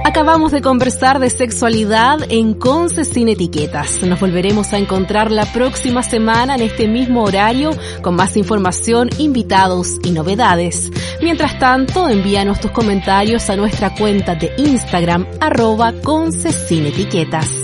[0.03, 4.01] Acabamos de conversar de sexualidad en Conce sin etiquetas.
[4.03, 7.71] Nos volveremos a encontrar la próxima semana en este mismo horario
[8.01, 10.89] con más información, invitados y novedades.
[11.21, 17.61] Mientras tanto, envíanos tus comentarios a nuestra cuenta de Instagram arroba Conce etiquetas.